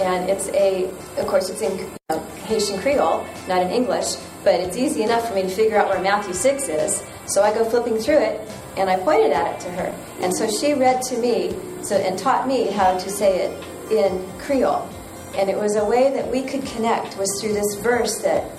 And 0.00 0.30
it's 0.30 0.48
a, 0.48 0.88
of 1.18 1.26
course, 1.26 1.50
it's 1.50 1.60
in 1.60 1.90
uh, 2.08 2.18
Haitian 2.46 2.80
Creole, 2.80 3.26
not 3.48 3.60
in 3.60 3.70
English 3.70 4.16
but 4.44 4.54
it's 4.54 4.76
easy 4.76 5.02
enough 5.02 5.28
for 5.28 5.34
me 5.34 5.42
to 5.42 5.48
figure 5.48 5.76
out 5.76 5.88
where 5.88 6.00
Matthew 6.00 6.34
6 6.34 6.68
is. 6.68 7.02
So 7.26 7.42
I 7.42 7.54
go 7.54 7.64
flipping 7.64 7.98
through 7.98 8.18
it, 8.18 8.48
and 8.76 8.90
I 8.90 8.96
pointed 8.96 9.32
at 9.32 9.54
it 9.54 9.60
to 9.64 9.70
her. 9.70 9.94
And 10.20 10.34
so 10.34 10.50
she 10.50 10.74
read 10.74 11.02
to 11.02 11.18
me 11.18 11.54
so, 11.84 11.96
and 11.96 12.18
taught 12.18 12.46
me 12.46 12.68
how 12.68 12.96
to 12.98 13.10
say 13.10 13.46
it 13.46 13.64
in 13.90 14.26
Creole. 14.38 14.88
And 15.36 15.48
it 15.48 15.56
was 15.56 15.76
a 15.76 15.84
way 15.84 16.12
that 16.12 16.30
we 16.30 16.42
could 16.42 16.64
connect 16.66 17.16
was 17.16 17.40
through 17.40 17.54
this 17.54 17.74
verse 17.76 18.20
that 18.20 18.50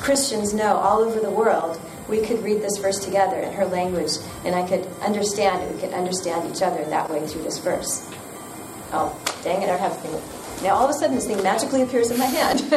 Christians 0.00 0.54
know 0.54 0.76
all 0.76 1.00
over 1.00 1.20
the 1.20 1.30
world. 1.30 1.80
We 2.08 2.20
could 2.20 2.42
read 2.42 2.60
this 2.60 2.78
verse 2.78 2.98
together 2.98 3.36
in 3.36 3.52
her 3.52 3.66
language, 3.66 4.12
and 4.44 4.54
I 4.54 4.66
could 4.66 4.86
understand 5.02 5.62
it. 5.62 5.74
We 5.74 5.80
could 5.80 5.92
understand 5.92 6.50
each 6.52 6.62
other 6.62 6.84
that 6.86 7.08
way 7.08 7.26
through 7.26 7.42
this 7.42 7.58
verse. 7.58 8.10
Oh, 8.92 9.16
dang 9.44 9.62
it, 9.62 9.68
I 9.68 9.76
have 9.76 9.96
thing. 10.00 10.20
Now 10.62 10.74
all 10.74 10.84
of 10.84 10.90
a 10.90 10.94
sudden 10.94 11.16
this 11.16 11.26
thing 11.26 11.42
magically 11.42 11.82
appears 11.82 12.10
in 12.10 12.18
my 12.18 12.26
hand. 12.26 12.60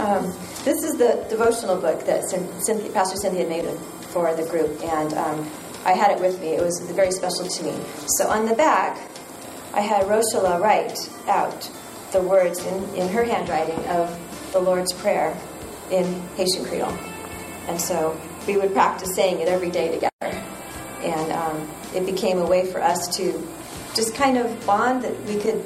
um, 0.00 0.26
this 0.64 0.84
is 0.84 0.96
the 0.98 1.26
devotional 1.28 1.80
book 1.80 2.04
that 2.04 2.24
Cynthia, 2.28 2.90
Pastor 2.92 3.16
Cynthia 3.16 3.48
made 3.48 3.64
for 4.12 4.34
the 4.36 4.44
group, 4.44 4.80
and 4.84 5.14
um, 5.14 5.50
I 5.84 5.92
had 5.92 6.10
it 6.12 6.20
with 6.20 6.40
me. 6.40 6.48
It 6.48 6.62
was 6.62 6.80
very 6.92 7.10
special 7.10 7.46
to 7.46 7.64
me. 7.64 7.74
So 8.18 8.28
on 8.28 8.46
the 8.46 8.54
back, 8.54 8.98
I 9.74 9.80
had 9.80 10.06
Roshala 10.06 10.60
write 10.60 10.96
out 11.28 11.70
the 12.12 12.20
words 12.20 12.64
in, 12.64 12.94
in 12.94 13.08
her 13.08 13.24
handwriting 13.24 13.84
of 13.86 14.52
the 14.52 14.60
Lord's 14.60 14.92
Prayer 14.92 15.36
in 15.90 16.04
Haitian 16.36 16.64
Creole. 16.64 16.96
And 17.68 17.80
so 17.80 18.18
we 18.46 18.56
would 18.56 18.72
practice 18.72 19.14
saying 19.14 19.40
it 19.40 19.48
every 19.48 19.70
day 19.70 19.90
together. 19.92 20.10
And 21.02 21.32
um, 21.32 21.70
it 21.94 22.06
became 22.06 22.38
a 22.38 22.46
way 22.46 22.70
for 22.70 22.82
us 22.82 23.16
to 23.16 23.32
just 23.94 24.14
kind 24.14 24.38
of 24.38 24.66
bond 24.66 25.02
that 25.02 25.18
we 25.24 25.38
could. 25.38 25.64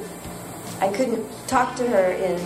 I 0.81 0.89
couldn't 0.89 1.27
talk 1.47 1.77
to 1.77 1.89
her 1.89 2.13
in 2.13 2.39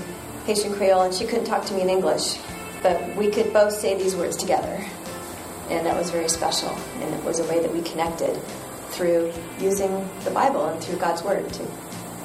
Haitian 0.46 0.74
Creole, 0.74 1.02
and 1.02 1.14
she 1.14 1.24
couldn't 1.26 1.46
talk 1.46 1.64
to 1.66 1.74
me 1.74 1.82
in 1.82 1.90
English, 1.90 2.36
but 2.82 3.16
we 3.16 3.30
could 3.30 3.52
both 3.52 3.72
say 3.72 3.96
these 3.96 4.14
words 4.14 4.36
together. 4.36 4.84
And 5.70 5.86
that 5.86 5.96
was 5.96 6.10
very 6.10 6.28
special. 6.28 6.70
And 7.00 7.14
it 7.14 7.24
was 7.24 7.38
a 7.38 7.44
way 7.44 7.60
that 7.60 7.72
we 7.72 7.82
connected 7.82 8.36
through 8.90 9.32
using 9.60 10.08
the 10.24 10.30
Bible 10.30 10.66
and 10.66 10.82
through 10.82 10.98
God's 10.98 11.22
Word 11.22 11.50
to 11.52 11.66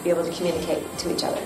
be 0.04 0.10
able 0.10 0.26
to 0.26 0.32
communicate 0.32 0.84
to 1.00 1.14
each 1.14 1.24
other. 1.24 1.42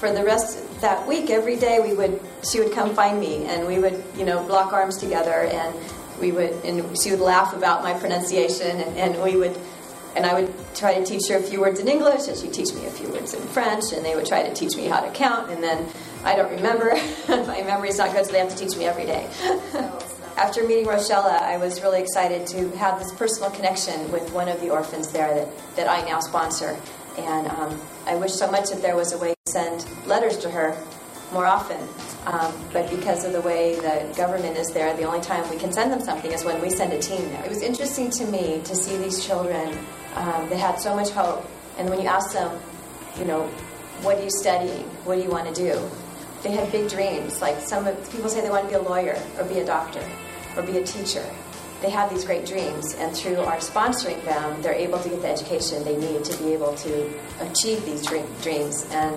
For 0.00 0.12
the 0.12 0.24
rest 0.24 0.80
that 0.80 1.06
week, 1.06 1.30
every 1.30 1.56
day 1.56 1.78
we 1.80 1.94
would, 1.94 2.20
she 2.50 2.58
would 2.58 2.72
come 2.72 2.94
find 2.94 3.20
me, 3.20 3.44
and 3.44 3.66
we 3.66 3.78
would, 3.78 4.02
you 4.16 4.24
know, 4.24 4.44
lock 4.46 4.72
arms 4.72 4.96
together, 4.96 5.44
and 5.44 5.74
we 6.20 6.32
would, 6.32 6.52
and 6.64 6.98
she 6.98 7.10
would 7.10 7.20
laugh 7.20 7.54
about 7.54 7.82
my 7.82 7.92
pronunciation, 7.94 8.80
and, 8.80 8.98
and 8.98 9.22
we 9.22 9.36
would 9.36 9.56
and 10.14 10.26
I 10.26 10.34
would 10.34 10.52
try 10.74 10.94
to 10.94 11.04
teach 11.04 11.28
her 11.28 11.36
a 11.36 11.42
few 11.42 11.60
words 11.60 11.80
in 11.80 11.88
English, 11.88 12.28
and 12.28 12.36
she'd 12.36 12.52
teach 12.52 12.74
me 12.74 12.86
a 12.86 12.90
few 12.90 13.08
words 13.08 13.34
in 13.34 13.40
French, 13.48 13.92
and 13.92 14.04
they 14.04 14.14
would 14.14 14.26
try 14.26 14.42
to 14.42 14.52
teach 14.54 14.76
me 14.76 14.86
how 14.86 15.00
to 15.00 15.10
count, 15.10 15.50
and 15.50 15.62
then 15.62 15.86
I 16.24 16.36
don't 16.36 16.50
remember. 16.50 16.94
My 17.28 17.62
memory's 17.62 17.98
not 17.98 18.12
good, 18.12 18.26
so 18.26 18.32
they 18.32 18.38
have 18.38 18.50
to 18.50 18.56
teach 18.56 18.76
me 18.76 18.84
every 18.84 19.06
day. 19.06 19.28
After 20.42 20.66
meeting 20.66 20.86
Rochella, 20.86 21.40
I 21.40 21.56
was 21.56 21.80
really 21.82 22.00
excited 22.00 22.48
to 22.48 22.68
have 22.70 22.98
this 22.98 23.14
personal 23.14 23.48
connection 23.52 24.10
with 24.10 24.32
one 24.32 24.48
of 24.48 24.60
the 24.60 24.70
orphans 24.70 25.12
there 25.12 25.32
that, 25.32 25.76
that 25.76 25.88
I 25.88 26.04
now 26.04 26.18
sponsor. 26.18 26.76
And 27.16 27.46
um, 27.46 27.80
I 28.06 28.16
wish 28.16 28.32
so 28.32 28.50
much 28.50 28.70
that 28.70 28.82
there 28.82 28.96
was 28.96 29.12
a 29.12 29.18
way 29.18 29.34
to 29.46 29.52
send 29.52 29.86
letters 30.04 30.36
to 30.38 30.50
her 30.50 30.76
more 31.32 31.46
often. 31.46 31.78
Um, 32.26 32.52
but 32.72 32.90
because 32.90 33.24
of 33.24 33.32
the 33.32 33.40
way 33.42 33.76
the 33.76 34.12
government 34.16 34.56
is 34.56 34.72
there, 34.72 34.92
the 34.96 35.04
only 35.04 35.20
time 35.20 35.48
we 35.48 35.58
can 35.58 35.72
send 35.72 35.92
them 35.92 36.00
something 36.00 36.32
is 36.32 36.44
when 36.44 36.60
we 36.60 36.70
send 36.70 36.92
a 36.92 36.98
team 36.98 37.22
there. 37.28 37.44
It 37.44 37.48
was 37.48 37.62
interesting 37.62 38.10
to 38.10 38.26
me 38.26 38.62
to 38.64 38.74
see 38.74 38.96
these 38.96 39.24
children 39.24 39.78
um, 40.16 40.48
they 40.48 40.58
had 40.58 40.80
so 40.80 40.96
much 40.96 41.10
hope. 41.10 41.48
And 41.78 41.88
when 41.88 42.00
you 42.00 42.08
ask 42.08 42.32
them, 42.32 42.60
you 43.16 43.26
know, 43.26 43.46
what 44.02 44.18
are 44.18 44.24
you 44.24 44.30
studying? 44.30 44.82
What 45.04 45.14
do 45.14 45.22
you 45.22 45.30
want 45.30 45.54
to 45.54 45.54
do? 45.54 45.88
They 46.42 46.50
had 46.50 46.72
big 46.72 46.90
dreams. 46.90 47.40
Like 47.40 47.60
some 47.60 47.84
people 48.10 48.28
say 48.28 48.40
they 48.40 48.50
want 48.50 48.64
to 48.64 48.70
be 48.70 48.74
a 48.74 48.82
lawyer 48.82 49.16
or 49.38 49.44
be 49.44 49.60
a 49.60 49.64
doctor 49.64 50.04
or 50.56 50.62
be 50.62 50.78
a 50.78 50.84
teacher. 50.84 51.24
They 51.80 51.90
have 51.90 52.10
these 52.10 52.24
great 52.24 52.46
dreams, 52.46 52.94
and 52.94 53.14
through 53.16 53.40
our 53.40 53.56
sponsoring 53.56 54.24
them, 54.24 54.62
they're 54.62 54.72
able 54.72 55.00
to 55.00 55.08
get 55.08 55.22
the 55.22 55.28
education 55.28 55.82
they 55.84 55.96
need 55.96 56.24
to 56.24 56.42
be 56.42 56.52
able 56.52 56.74
to 56.76 57.12
achieve 57.40 57.84
these 57.84 58.06
dream, 58.06 58.26
dreams. 58.40 58.86
And 58.92 59.16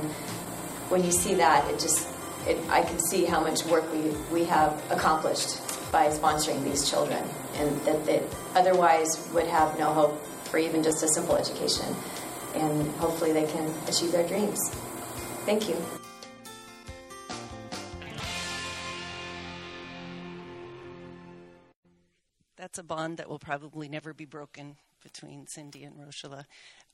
when 0.89 1.03
you 1.03 1.11
see 1.11 1.35
that, 1.35 1.69
it 1.69 1.79
just, 1.79 2.07
it, 2.47 2.57
I 2.69 2.81
can 2.81 2.99
see 2.99 3.25
how 3.25 3.39
much 3.39 3.63
work 3.65 3.91
we, 3.93 4.09
we 4.31 4.45
have 4.45 4.81
accomplished 4.91 5.59
by 5.91 6.07
sponsoring 6.07 6.63
these 6.63 6.89
children, 6.89 7.23
and 7.57 7.79
that 7.81 8.03
they 8.05 8.23
otherwise 8.55 9.29
would 9.33 9.47
have 9.47 9.77
no 9.77 9.93
hope 9.93 10.25
for 10.45 10.57
even 10.57 10.81
just 10.81 11.03
a 11.03 11.07
simple 11.07 11.35
education. 11.35 11.95
And 12.55 12.87
hopefully 12.93 13.31
they 13.31 13.45
can 13.45 13.71
achieve 13.87 14.11
their 14.11 14.27
dreams. 14.27 14.59
Thank 15.45 15.69
you. 15.69 15.75
That's 22.75 22.83
a 22.83 22.93
bond 22.93 23.19
that 23.19 23.29
will 23.29 23.39
probably 23.39 23.87
never 23.87 24.13
be 24.13 24.25
broken 24.25 24.75
between 25.01 25.47
Cindy 25.47 25.85
and 25.85 25.95
Roshala. 25.95 26.43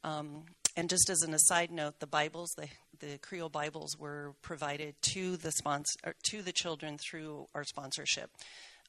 Um, 0.04 0.44
and 0.78 0.88
just 0.88 1.10
as 1.10 1.24
an 1.24 1.34
aside 1.34 1.72
note, 1.72 2.00
the 2.00 2.06
Bibles, 2.06 2.52
the, 2.56 2.68
the 3.00 3.18
Creole 3.18 3.50
Bibles, 3.50 3.98
were 3.98 4.36
provided 4.44 4.94
to 5.14 5.38
the 5.38 5.52
sponsor, 5.52 6.14
to 6.30 6.44
the 6.44 6.52
children 6.52 7.00
through 7.00 7.48
our 7.56 7.64
sponsorship. 7.64 8.30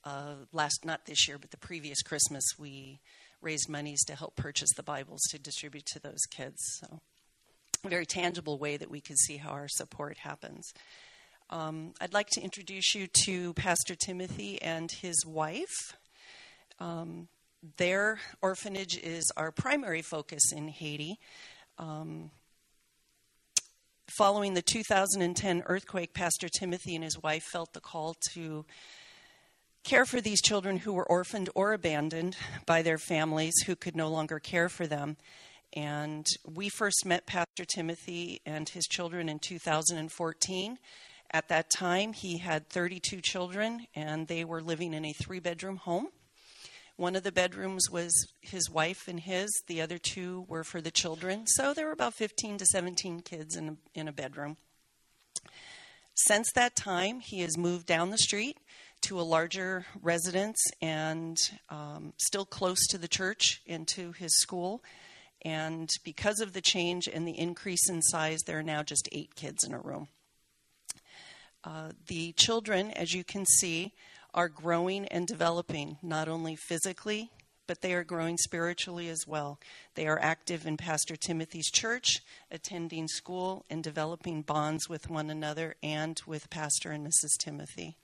Uh, 0.04 0.34
last, 0.52 0.84
not 0.84 1.06
this 1.06 1.26
year, 1.26 1.38
but 1.38 1.50
the 1.50 1.56
previous 1.56 2.02
Christmas, 2.02 2.44
we 2.58 3.00
raised 3.40 3.70
monies 3.70 4.04
to 4.04 4.14
help 4.14 4.36
purchase 4.36 4.74
the 4.76 4.82
Bibles 4.82 5.22
to 5.30 5.38
distribute 5.38 5.86
to 5.94 5.98
those 5.98 6.20
kids. 6.30 6.60
So, 6.78 7.00
a 7.86 7.88
very 7.88 8.04
tangible 8.04 8.58
way 8.58 8.76
that 8.76 8.90
we 8.90 9.00
can 9.00 9.16
see 9.16 9.38
how 9.38 9.52
our 9.52 9.68
support 9.68 10.18
happens. 10.18 10.74
Um, 11.48 11.94
I'd 12.02 12.12
like 12.12 12.28
to 12.32 12.42
introduce 12.42 12.94
you 12.94 13.06
to 13.24 13.54
Pastor 13.54 13.94
Timothy 13.94 14.60
and 14.60 14.92
his 14.92 15.24
wife. 15.24 15.94
Um, 16.78 17.28
their 17.76 18.18
orphanage 18.40 18.96
is 18.98 19.30
our 19.36 19.52
primary 19.52 20.02
focus 20.02 20.52
in 20.52 20.68
Haiti. 20.68 21.18
Um, 21.78 22.30
following 24.08 24.54
the 24.54 24.62
2010 24.62 25.62
earthquake, 25.66 26.12
Pastor 26.12 26.48
Timothy 26.48 26.94
and 26.94 27.04
his 27.04 27.22
wife 27.22 27.44
felt 27.44 27.72
the 27.72 27.80
call 27.80 28.14
to 28.32 28.64
care 29.84 30.04
for 30.04 30.20
these 30.20 30.42
children 30.42 30.78
who 30.78 30.92
were 30.92 31.08
orphaned 31.08 31.50
or 31.54 31.72
abandoned 31.72 32.36
by 32.66 32.82
their 32.82 32.98
families 32.98 33.54
who 33.66 33.76
could 33.76 33.96
no 33.96 34.08
longer 34.08 34.38
care 34.38 34.68
for 34.68 34.86
them. 34.86 35.16
And 35.74 36.26
we 36.44 36.68
first 36.68 37.06
met 37.06 37.26
Pastor 37.26 37.64
Timothy 37.64 38.40
and 38.44 38.68
his 38.68 38.86
children 38.86 39.28
in 39.28 39.38
2014. 39.38 40.78
At 41.30 41.48
that 41.48 41.70
time, 41.70 42.12
he 42.12 42.38
had 42.38 42.68
32 42.68 43.22
children, 43.22 43.86
and 43.94 44.28
they 44.28 44.44
were 44.44 44.60
living 44.60 44.92
in 44.92 45.04
a 45.04 45.14
three 45.14 45.40
bedroom 45.40 45.76
home. 45.76 46.08
One 47.02 47.16
of 47.16 47.24
the 47.24 47.32
bedrooms 47.32 47.90
was 47.90 48.28
his 48.42 48.70
wife 48.70 49.08
and 49.08 49.18
his, 49.18 49.50
the 49.66 49.80
other 49.80 49.98
two 49.98 50.44
were 50.46 50.62
for 50.62 50.80
the 50.80 50.92
children. 50.92 51.48
So 51.48 51.74
there 51.74 51.86
were 51.86 51.92
about 51.92 52.14
15 52.14 52.58
to 52.58 52.64
17 52.64 53.22
kids 53.22 53.56
in 53.56 53.68
a, 53.70 53.76
in 53.92 54.06
a 54.06 54.12
bedroom. 54.12 54.56
Since 56.14 56.52
that 56.52 56.76
time, 56.76 57.18
he 57.18 57.40
has 57.40 57.58
moved 57.58 57.86
down 57.86 58.10
the 58.10 58.18
street 58.18 58.58
to 59.00 59.20
a 59.20 59.22
larger 59.22 59.84
residence 60.00 60.62
and 60.80 61.36
um, 61.70 62.12
still 62.18 62.44
close 62.44 62.86
to 62.90 62.98
the 62.98 63.08
church 63.08 63.62
and 63.66 63.88
to 63.88 64.12
his 64.12 64.38
school. 64.38 64.84
And 65.44 65.90
because 66.04 66.38
of 66.38 66.52
the 66.52 66.60
change 66.60 67.08
and 67.08 67.26
the 67.26 67.36
increase 67.36 67.90
in 67.90 68.00
size, 68.02 68.42
there 68.46 68.60
are 68.60 68.62
now 68.62 68.84
just 68.84 69.08
eight 69.10 69.34
kids 69.34 69.64
in 69.64 69.74
a 69.74 69.80
room. 69.80 70.06
Uh, 71.64 71.90
the 72.06 72.30
children, 72.34 72.92
as 72.92 73.12
you 73.12 73.24
can 73.24 73.44
see, 73.44 73.92
are 74.34 74.48
growing 74.48 75.06
and 75.08 75.26
developing, 75.26 75.98
not 76.02 76.28
only 76.28 76.56
physically, 76.56 77.30
but 77.66 77.80
they 77.80 77.94
are 77.94 78.04
growing 78.04 78.36
spiritually 78.36 79.08
as 79.08 79.26
well. 79.26 79.58
They 79.94 80.06
are 80.06 80.18
active 80.20 80.66
in 80.66 80.76
Pastor 80.76 81.16
Timothy's 81.16 81.70
church, 81.70 82.20
attending 82.50 83.08
school, 83.08 83.64
and 83.70 83.82
developing 83.82 84.42
bonds 84.42 84.88
with 84.88 85.08
one 85.08 85.30
another 85.30 85.76
and 85.82 86.20
with 86.26 86.50
Pastor 86.50 86.90
and 86.90 87.06
Mrs. 87.06 87.38
Timothy. 87.38 87.96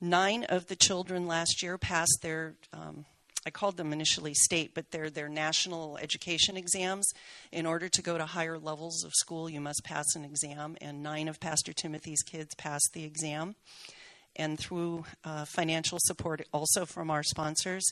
Nine 0.00 0.44
of 0.44 0.66
the 0.66 0.76
children 0.76 1.26
last 1.26 1.62
year 1.62 1.78
passed 1.78 2.18
their, 2.22 2.54
um, 2.72 3.06
I 3.46 3.50
called 3.50 3.76
them 3.76 3.92
initially 3.92 4.34
state, 4.34 4.74
but 4.74 4.90
they're 4.90 5.10
their 5.10 5.28
national 5.28 5.96
education 5.98 6.56
exams. 6.56 7.10
In 7.50 7.64
order 7.64 7.88
to 7.88 8.02
go 8.02 8.18
to 8.18 8.26
higher 8.26 8.58
levels 8.58 9.02
of 9.04 9.12
school, 9.14 9.48
you 9.48 9.60
must 9.60 9.82
pass 9.84 10.14
an 10.14 10.24
exam, 10.24 10.76
and 10.80 11.02
nine 11.02 11.28
of 11.28 11.40
Pastor 11.40 11.72
Timothy's 11.72 12.22
kids 12.22 12.54
passed 12.56 12.90
the 12.92 13.04
exam. 13.04 13.54
And 14.36 14.58
through 14.58 15.04
uh, 15.24 15.44
financial 15.44 15.98
support, 16.00 16.46
also 16.52 16.84
from 16.84 17.10
our 17.10 17.22
sponsors, 17.22 17.84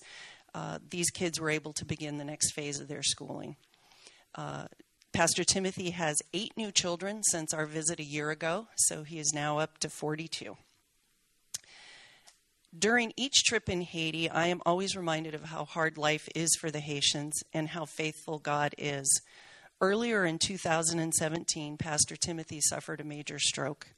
uh, 0.54 0.78
these 0.90 1.10
kids 1.10 1.40
were 1.40 1.50
able 1.50 1.72
to 1.74 1.84
begin 1.84 2.18
the 2.18 2.24
next 2.24 2.52
phase 2.52 2.80
of 2.80 2.88
their 2.88 3.02
schooling. 3.02 3.56
Uh, 4.34 4.66
Pastor 5.12 5.44
Timothy 5.44 5.90
has 5.90 6.22
eight 6.32 6.52
new 6.56 6.72
children 6.72 7.22
since 7.22 7.52
our 7.52 7.66
visit 7.66 8.00
a 8.00 8.04
year 8.04 8.30
ago, 8.30 8.68
so 8.76 9.02
he 9.02 9.18
is 9.18 9.32
now 9.34 9.58
up 9.58 9.78
to 9.78 9.90
42. 9.90 10.56
During 12.76 13.12
each 13.18 13.44
trip 13.44 13.68
in 13.68 13.82
Haiti, 13.82 14.30
I 14.30 14.46
am 14.46 14.62
always 14.64 14.96
reminded 14.96 15.34
of 15.34 15.44
how 15.44 15.66
hard 15.66 15.98
life 15.98 16.26
is 16.34 16.56
for 16.58 16.70
the 16.70 16.80
Haitians 16.80 17.42
and 17.52 17.68
how 17.68 17.84
faithful 17.84 18.38
God 18.38 18.74
is. 18.78 19.20
Earlier 19.82 20.24
in 20.24 20.38
2017, 20.38 21.76
Pastor 21.76 22.16
Timothy 22.16 22.60
suffered 22.62 23.00
a 23.00 23.04
major 23.04 23.38
stroke. 23.38 23.88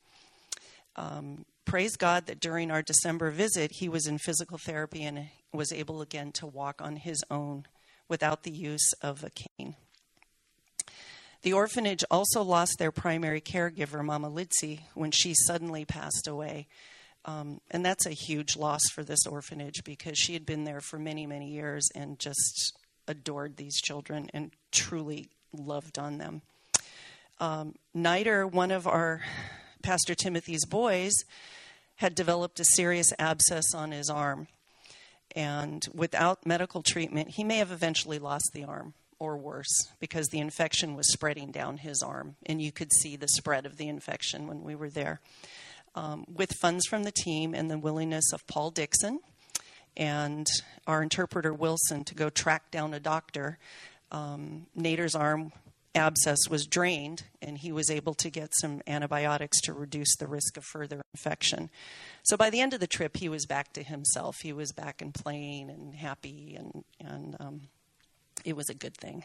Um, 0.96 1.44
praise 1.64 1.96
God 1.96 2.26
that 2.26 2.40
during 2.40 2.70
our 2.70 2.82
December 2.82 3.30
visit, 3.30 3.72
he 3.74 3.88
was 3.88 4.06
in 4.06 4.18
physical 4.18 4.58
therapy 4.58 5.04
and 5.04 5.28
was 5.52 5.72
able 5.72 6.02
again 6.02 6.32
to 6.32 6.46
walk 6.46 6.80
on 6.82 6.96
his 6.96 7.22
own 7.30 7.66
without 8.08 8.42
the 8.42 8.50
use 8.50 8.92
of 9.00 9.24
a 9.24 9.30
cane. 9.30 9.76
The 11.42 11.52
orphanage 11.52 12.04
also 12.10 12.42
lost 12.42 12.76
their 12.78 12.90
primary 12.90 13.40
caregiver, 13.40 14.02
Mama 14.04 14.30
Litzy, 14.30 14.80
when 14.94 15.10
she 15.10 15.34
suddenly 15.34 15.84
passed 15.84 16.26
away. 16.26 16.66
Um, 17.26 17.60
and 17.70 17.84
that's 17.84 18.06
a 18.06 18.10
huge 18.10 18.56
loss 18.56 18.82
for 18.92 19.02
this 19.02 19.26
orphanage 19.26 19.84
because 19.84 20.18
she 20.18 20.34
had 20.34 20.46
been 20.46 20.64
there 20.64 20.80
for 20.80 20.98
many, 20.98 21.26
many 21.26 21.50
years 21.50 21.88
and 21.94 22.18
just 22.18 22.76
adored 23.06 23.56
these 23.56 23.80
children 23.80 24.30
and 24.32 24.52
truly 24.72 25.28
loved 25.52 25.98
on 25.98 26.18
them. 26.18 26.42
Um, 27.40 27.74
Niter, 27.92 28.46
one 28.46 28.70
of 28.70 28.86
our 28.86 29.22
Pastor 29.84 30.14
Timothy's 30.14 30.64
boys, 30.64 31.12
had 31.96 32.14
developed 32.14 32.58
a 32.58 32.64
serious 32.64 33.12
abscess 33.18 33.74
on 33.74 33.92
his 33.92 34.10
arm. 34.10 34.48
And 35.36 35.86
without 35.94 36.46
medical 36.46 36.82
treatment, 36.82 37.30
he 37.30 37.44
may 37.44 37.58
have 37.58 37.70
eventually 37.70 38.18
lost 38.18 38.50
the 38.52 38.64
arm 38.64 38.94
or 39.18 39.36
worse 39.36 39.88
because 40.00 40.28
the 40.28 40.40
infection 40.40 40.96
was 40.96 41.12
spreading 41.12 41.50
down 41.50 41.76
his 41.76 42.02
arm. 42.02 42.36
And 42.46 42.60
you 42.62 42.72
could 42.72 42.92
see 42.92 43.14
the 43.14 43.28
spread 43.28 43.66
of 43.66 43.76
the 43.76 43.88
infection 43.88 44.46
when 44.46 44.62
we 44.62 44.74
were 44.74 44.90
there. 44.90 45.20
Um, 45.94 46.24
with 46.32 46.54
funds 46.60 46.86
from 46.86 47.04
the 47.04 47.12
team 47.12 47.54
and 47.54 47.70
the 47.70 47.78
willingness 47.78 48.32
of 48.32 48.46
Paul 48.46 48.70
Dixon 48.70 49.20
and 49.96 50.46
our 50.86 51.02
interpreter 51.02 51.52
Wilson 51.52 52.04
to 52.04 52.14
go 52.14 52.30
track 52.30 52.70
down 52.70 52.94
a 52.94 53.00
doctor, 53.00 53.58
um, 54.10 54.66
Nader's 54.76 55.14
arm 55.14 55.52
abscess 55.94 56.48
was 56.48 56.66
drained, 56.66 57.24
and 57.40 57.58
he 57.58 57.72
was 57.72 57.90
able 57.90 58.14
to 58.14 58.30
get 58.30 58.52
some 58.60 58.82
antibiotics 58.86 59.60
to 59.62 59.72
reduce 59.72 60.16
the 60.16 60.26
risk 60.26 60.56
of 60.56 60.64
further 60.64 61.02
infection. 61.14 61.70
So 62.24 62.36
by 62.36 62.50
the 62.50 62.60
end 62.60 62.74
of 62.74 62.80
the 62.80 62.86
trip, 62.86 63.16
he 63.16 63.28
was 63.28 63.46
back 63.46 63.72
to 63.74 63.82
himself. 63.82 64.38
He 64.42 64.52
was 64.52 64.72
back 64.72 65.00
and 65.00 65.14
playing 65.14 65.70
and 65.70 65.94
happy, 65.94 66.56
and, 66.58 66.84
and 67.00 67.36
um, 67.38 67.60
it 68.44 68.56
was 68.56 68.68
a 68.68 68.74
good 68.74 68.96
thing. 68.96 69.24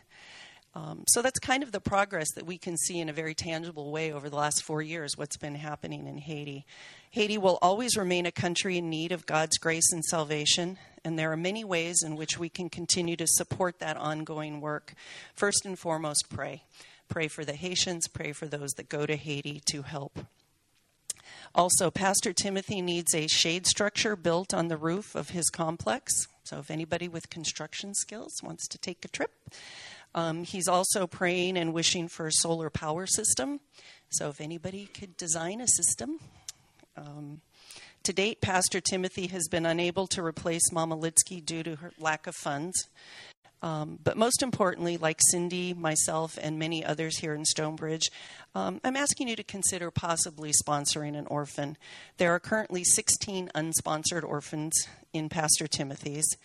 Um, 0.75 1.03
so 1.07 1.23
that's 1.23 1.39
kind 1.39 1.63
of 1.63 1.71
the 1.71 1.79
progress 1.79 2.27
that 2.35 2.45
we 2.45 2.59
can 2.59 2.77
see 2.77 2.99
in 2.99 3.09
a 3.09 3.13
very 3.13 3.33
tangible 3.33 3.91
way 3.91 4.11
over 4.11 4.29
the 4.29 4.35
last 4.35 4.63
four 4.63 4.83
years, 4.83 5.17
what's 5.17 5.37
been 5.37 5.55
happening 5.55 6.05
in 6.05 6.19
Haiti. 6.19 6.65
Haiti 7.09 7.39
will 7.39 7.57
always 7.61 7.97
remain 7.97 8.27
a 8.27 8.31
country 8.31 8.77
in 8.77 8.89
need 8.89 9.11
of 9.11 9.25
God's 9.25 9.57
grace 9.57 9.91
and 9.91 10.05
salvation, 10.05 10.77
and 11.03 11.17
there 11.17 11.31
are 11.31 11.37
many 11.37 11.63
ways 11.63 12.03
in 12.03 12.15
which 12.15 12.37
we 12.37 12.49
can 12.49 12.69
continue 12.69 13.15
to 13.15 13.27
support 13.27 13.79
that 13.79 13.97
ongoing 13.97 14.61
work. 14.61 14.93
First 15.33 15.65
and 15.65 15.77
foremost, 15.77 16.29
pray. 16.29 16.63
Pray 17.07 17.27
for 17.27 17.43
the 17.43 17.53
Haitians, 17.53 18.07
pray 18.07 18.31
for 18.31 18.45
those 18.45 18.71
that 18.71 18.89
go 18.89 19.05
to 19.05 19.15
Haiti 19.15 19.61
to 19.65 19.81
help. 19.81 20.19
Also, 21.55 21.89
Pastor 21.89 22.33
Timothy 22.33 22.81
needs 22.81 23.15
a 23.15 23.27
shade 23.27 23.65
structure 23.65 24.15
built 24.15 24.53
on 24.53 24.67
the 24.67 24.77
roof 24.77 25.15
of 25.15 25.29
his 25.29 25.49
complex. 25.49 26.27
So, 26.43 26.59
if 26.59 26.69
anybody 26.69 27.07
with 27.07 27.29
construction 27.29 27.93
skills 27.95 28.33
wants 28.43 28.67
to 28.67 28.77
take 28.77 29.03
a 29.03 29.07
trip, 29.07 29.31
um, 30.13 30.43
he's 30.43 30.67
also 30.67 31.07
praying 31.07 31.57
and 31.57 31.73
wishing 31.73 32.07
for 32.07 32.27
a 32.27 32.31
solar 32.31 32.69
power 32.69 33.07
system. 33.07 33.59
So, 34.09 34.29
if 34.29 34.39
anybody 34.39 34.85
could 34.85 35.17
design 35.17 35.61
a 35.61 35.67
system, 35.67 36.19
um, 36.99 37.41
to 38.03 38.13
date, 38.13 38.41
Pastor 38.41 38.79
Timothy 38.79 39.27
has 39.27 39.47
been 39.47 39.65
unable 39.65 40.07
to 40.07 40.23
replace 40.23 40.71
Mama 40.71 40.97
Litzy 40.97 41.45
due 41.45 41.63
to 41.63 41.75
her 41.77 41.91
lack 41.99 42.27
of 42.27 42.35
funds. 42.35 42.87
Um, 43.61 43.99
but 44.01 44.15
most 44.15 44.41
importantly, 44.41 44.95
like 44.95 45.19
Cindy, 45.31 45.73
myself, 45.73 46.39
and 46.41 46.57
many 46.57 46.83
others 46.83 47.17
here 47.17 47.33
in 47.33 47.43
Stonebridge, 47.43 48.09
um, 48.55 48.79
I'm 48.85 48.95
asking 48.95 49.27
you 49.27 49.35
to 49.35 49.43
consider 49.43 49.91
possibly 49.91 50.53
sponsoring 50.53 51.17
an 51.17 51.27
orphan. 51.27 51.77
There 52.17 52.33
are 52.33 52.39
currently 52.39 52.85
16 52.85 53.51
unsponsored 53.53 54.23
orphans 54.23 54.73
in 55.11 55.27
Pastor 55.27 55.67
Timothy's. 55.67 56.37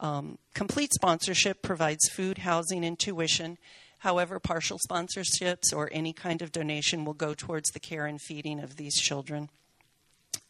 Um, 0.00 0.38
complete 0.54 0.94
sponsorship 0.94 1.60
provides 1.62 2.08
food, 2.08 2.38
housing, 2.38 2.84
and 2.86 2.98
tuition. 2.98 3.58
However, 3.98 4.40
partial 4.40 4.78
sponsorships 4.88 5.74
or 5.74 5.90
any 5.92 6.12
kind 6.12 6.40
of 6.40 6.52
donation 6.52 7.04
will 7.04 7.14
go 7.14 7.34
towards 7.34 7.70
the 7.70 7.80
care 7.80 8.06
and 8.06 8.20
feeding 8.20 8.60
of 8.60 8.76
these 8.76 8.98
children. 8.98 9.50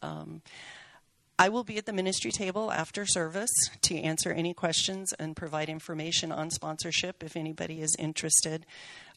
Um, 0.03 0.41
I 1.39 1.49
will 1.49 1.63
be 1.63 1.77
at 1.77 1.85
the 1.85 1.93
ministry 1.93 2.31
table 2.31 2.71
after 2.71 3.05
service 3.05 3.49
to 3.81 3.99
answer 3.99 4.31
any 4.31 4.53
questions 4.53 5.13
and 5.17 5.35
provide 5.35 5.67
information 5.67 6.31
on 6.31 6.51
sponsorship 6.51 7.23
if 7.23 7.35
anybody 7.35 7.81
is 7.81 7.95
interested. 7.97 8.65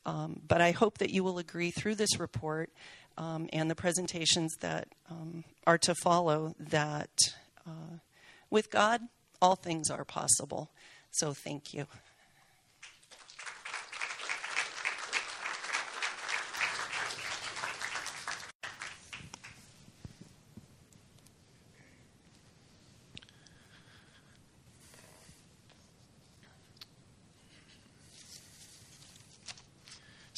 Um, 0.06 0.40
but 0.46 0.60
I 0.60 0.70
hope 0.70 0.98
that 0.98 1.10
you 1.10 1.22
will 1.22 1.38
agree 1.38 1.70
through 1.70 1.96
this 1.96 2.18
report 2.18 2.70
um, 3.18 3.48
and 3.52 3.70
the 3.70 3.74
presentations 3.74 4.54
that 4.60 4.88
um, 5.10 5.44
are 5.66 5.78
to 5.78 5.94
follow 6.02 6.54
that 6.58 7.10
uh, 7.66 7.98
with 8.50 8.70
God, 8.70 9.02
all 9.42 9.56
things 9.56 9.90
are 9.90 10.04
possible. 10.04 10.70
So 11.10 11.34
thank 11.34 11.74
you. 11.74 11.86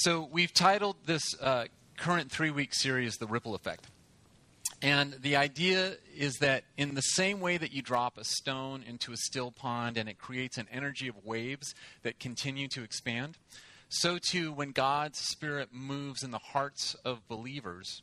So 0.03 0.29
we've 0.31 0.55
titled 0.55 0.95
this 1.07 1.25
uh, 1.41 1.65
current 1.97 2.31
three 2.31 2.53
week 2.53 2.73
series 2.73 3.17
The 3.17 3.27
Ripple 3.27 3.57
Effect. 3.57 3.89
And 4.81 5.15
the 5.15 5.35
idea 5.35 5.95
is 6.17 6.35
that 6.35 6.63
in 6.77 6.95
the 6.95 7.01
same 7.01 7.41
way 7.41 7.57
that 7.57 7.73
you 7.73 7.83
drop 7.83 8.17
a 8.17 8.23
stone 8.23 8.85
into 8.87 9.13
a 9.13 9.17
still 9.17 9.51
pond 9.51 9.99
and 9.99 10.09
it 10.09 10.17
creates 10.17 10.57
an 10.57 10.69
energy 10.71 11.09
of 11.09 11.17
waves 11.25 11.75
that 12.05 12.21
continue 12.21 12.69
to 12.69 12.85
expand, 12.85 13.39
so 13.89 14.19
too 14.19 14.53
when 14.53 14.71
God's 14.71 15.19
Spirit 15.19 15.71
moves 15.73 16.23
in 16.23 16.31
the 16.31 16.39
hearts 16.39 16.95
of 17.05 17.27
believers, 17.27 18.03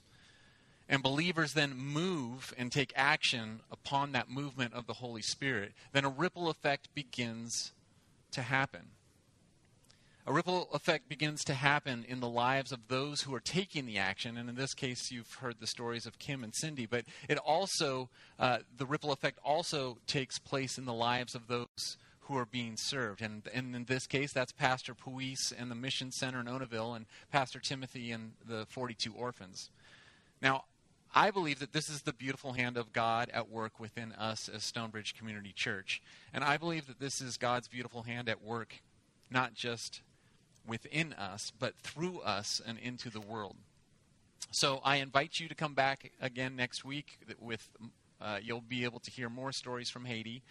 and 0.89 1.01
believers 1.01 1.53
then 1.53 1.77
move 1.77 2.53
and 2.57 2.73
take 2.73 2.91
action 2.97 3.61
upon 3.71 4.11
that 4.11 4.29
movement 4.29 4.73
of 4.73 4.85
the 4.85 4.95
Holy 4.95 5.21
Spirit, 5.21 5.71
then 5.93 6.03
a 6.03 6.09
ripple 6.09 6.49
effect 6.49 6.93
begins 6.93 7.71
to 8.31 8.41
happen 8.41 8.89
a 10.27 10.33
ripple 10.33 10.69
effect 10.73 11.07
begins 11.07 11.43
to 11.43 11.53
happen 11.53 12.03
in 12.07 12.19
the 12.19 12.27
lives 12.27 12.71
of 12.71 12.87
those 12.87 13.21
who 13.21 13.35
are 13.35 13.39
taking 13.39 13.85
the 13.85 13.99
action. 13.99 14.37
And 14.37 14.49
in 14.49 14.55
this 14.55 14.73
case, 14.73 15.11
you've 15.11 15.35
heard 15.35 15.57
the 15.59 15.67
stories 15.67 16.07
of 16.07 16.17
Kim 16.17 16.43
and 16.43 16.53
Cindy, 16.55 16.87
but 16.87 17.05
it 17.29 17.37
also, 17.37 18.09
uh, 18.39 18.59
the 18.75 18.87
ripple 18.87 19.11
effect 19.11 19.37
also 19.43 19.99
takes 20.07 20.39
place 20.39 20.79
in 20.79 20.85
the 20.85 20.93
lives 20.93 21.35
of 21.35 21.47
those 21.47 21.97
who 22.21 22.35
are 22.37 22.45
being 22.45 22.75
served. 22.75 23.21
And, 23.21 23.47
and 23.53 23.75
in 23.75 23.85
this 23.85 24.07
case, 24.07 24.33
that's 24.33 24.51
Pastor 24.51 24.95
Puis 24.95 25.53
and 25.55 25.69
the 25.69 25.75
Mission 25.75 26.11
Center 26.11 26.39
in 26.39 26.47
Onaville 26.47 26.95
and 26.95 27.05
Pastor 27.31 27.59
Timothy 27.59 28.11
and 28.11 28.31
the 28.43 28.65
42 28.69 29.13
orphans. 29.13 29.69
Now, 30.41 30.63
I 31.13 31.29
believe 31.29 31.59
that 31.59 31.71
this 31.71 31.87
is 31.87 32.01
the 32.01 32.13
beautiful 32.13 32.53
hand 32.53 32.77
of 32.77 32.91
God 32.91 33.29
at 33.31 33.49
work 33.49 33.79
within 33.79 34.11
us 34.13 34.49
as 34.49 34.63
Stonebridge 34.63 35.15
Community 35.15 35.53
Church. 35.55 36.01
And 36.33 36.43
I 36.43 36.57
believe 36.57 36.87
that 36.87 36.99
this 36.99 37.21
is 37.21 37.37
God's 37.37 37.67
beautiful 37.67 38.03
hand 38.03 38.27
at 38.27 38.43
work, 38.43 38.81
not 39.29 39.53
just 39.53 40.01
within 40.67 41.13
us, 41.13 41.51
but 41.57 41.75
through 41.77 42.19
us 42.19 42.61
and 42.65 42.77
into 42.79 43.09
the 43.09 43.19
world. 43.21 43.55
So 44.51 44.79
I 44.83 44.97
invite 44.97 45.39
you 45.39 45.47
to 45.47 45.55
come 45.55 45.73
back 45.73 46.11
again 46.21 46.55
next 46.55 46.85
week 46.85 47.19
with 47.39 47.69
uh, 48.21 48.39
you'll 48.41 48.61
be 48.61 48.83
able 48.83 48.99
to 49.01 49.11
hear 49.11 49.29
more 49.29 49.51
stories 49.51 49.89
from 49.89 50.05
Haiti, 50.05 50.43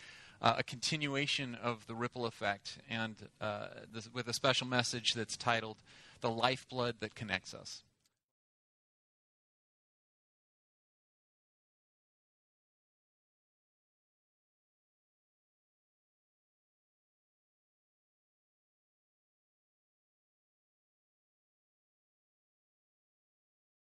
uh, 0.42 0.56
a 0.58 0.62
continuation 0.62 1.54
of 1.54 1.86
the 1.86 1.94
ripple 1.94 2.26
effect, 2.26 2.78
and 2.90 3.16
uh, 3.40 3.68
this, 3.92 4.12
with 4.12 4.28
a 4.28 4.34
special 4.34 4.66
message 4.66 5.14
that's 5.14 5.36
titled 5.36 5.78
"The 6.20 6.30
Lifeblood 6.30 6.96
That 7.00 7.14
Connects 7.14 7.54
Us." 7.54 7.82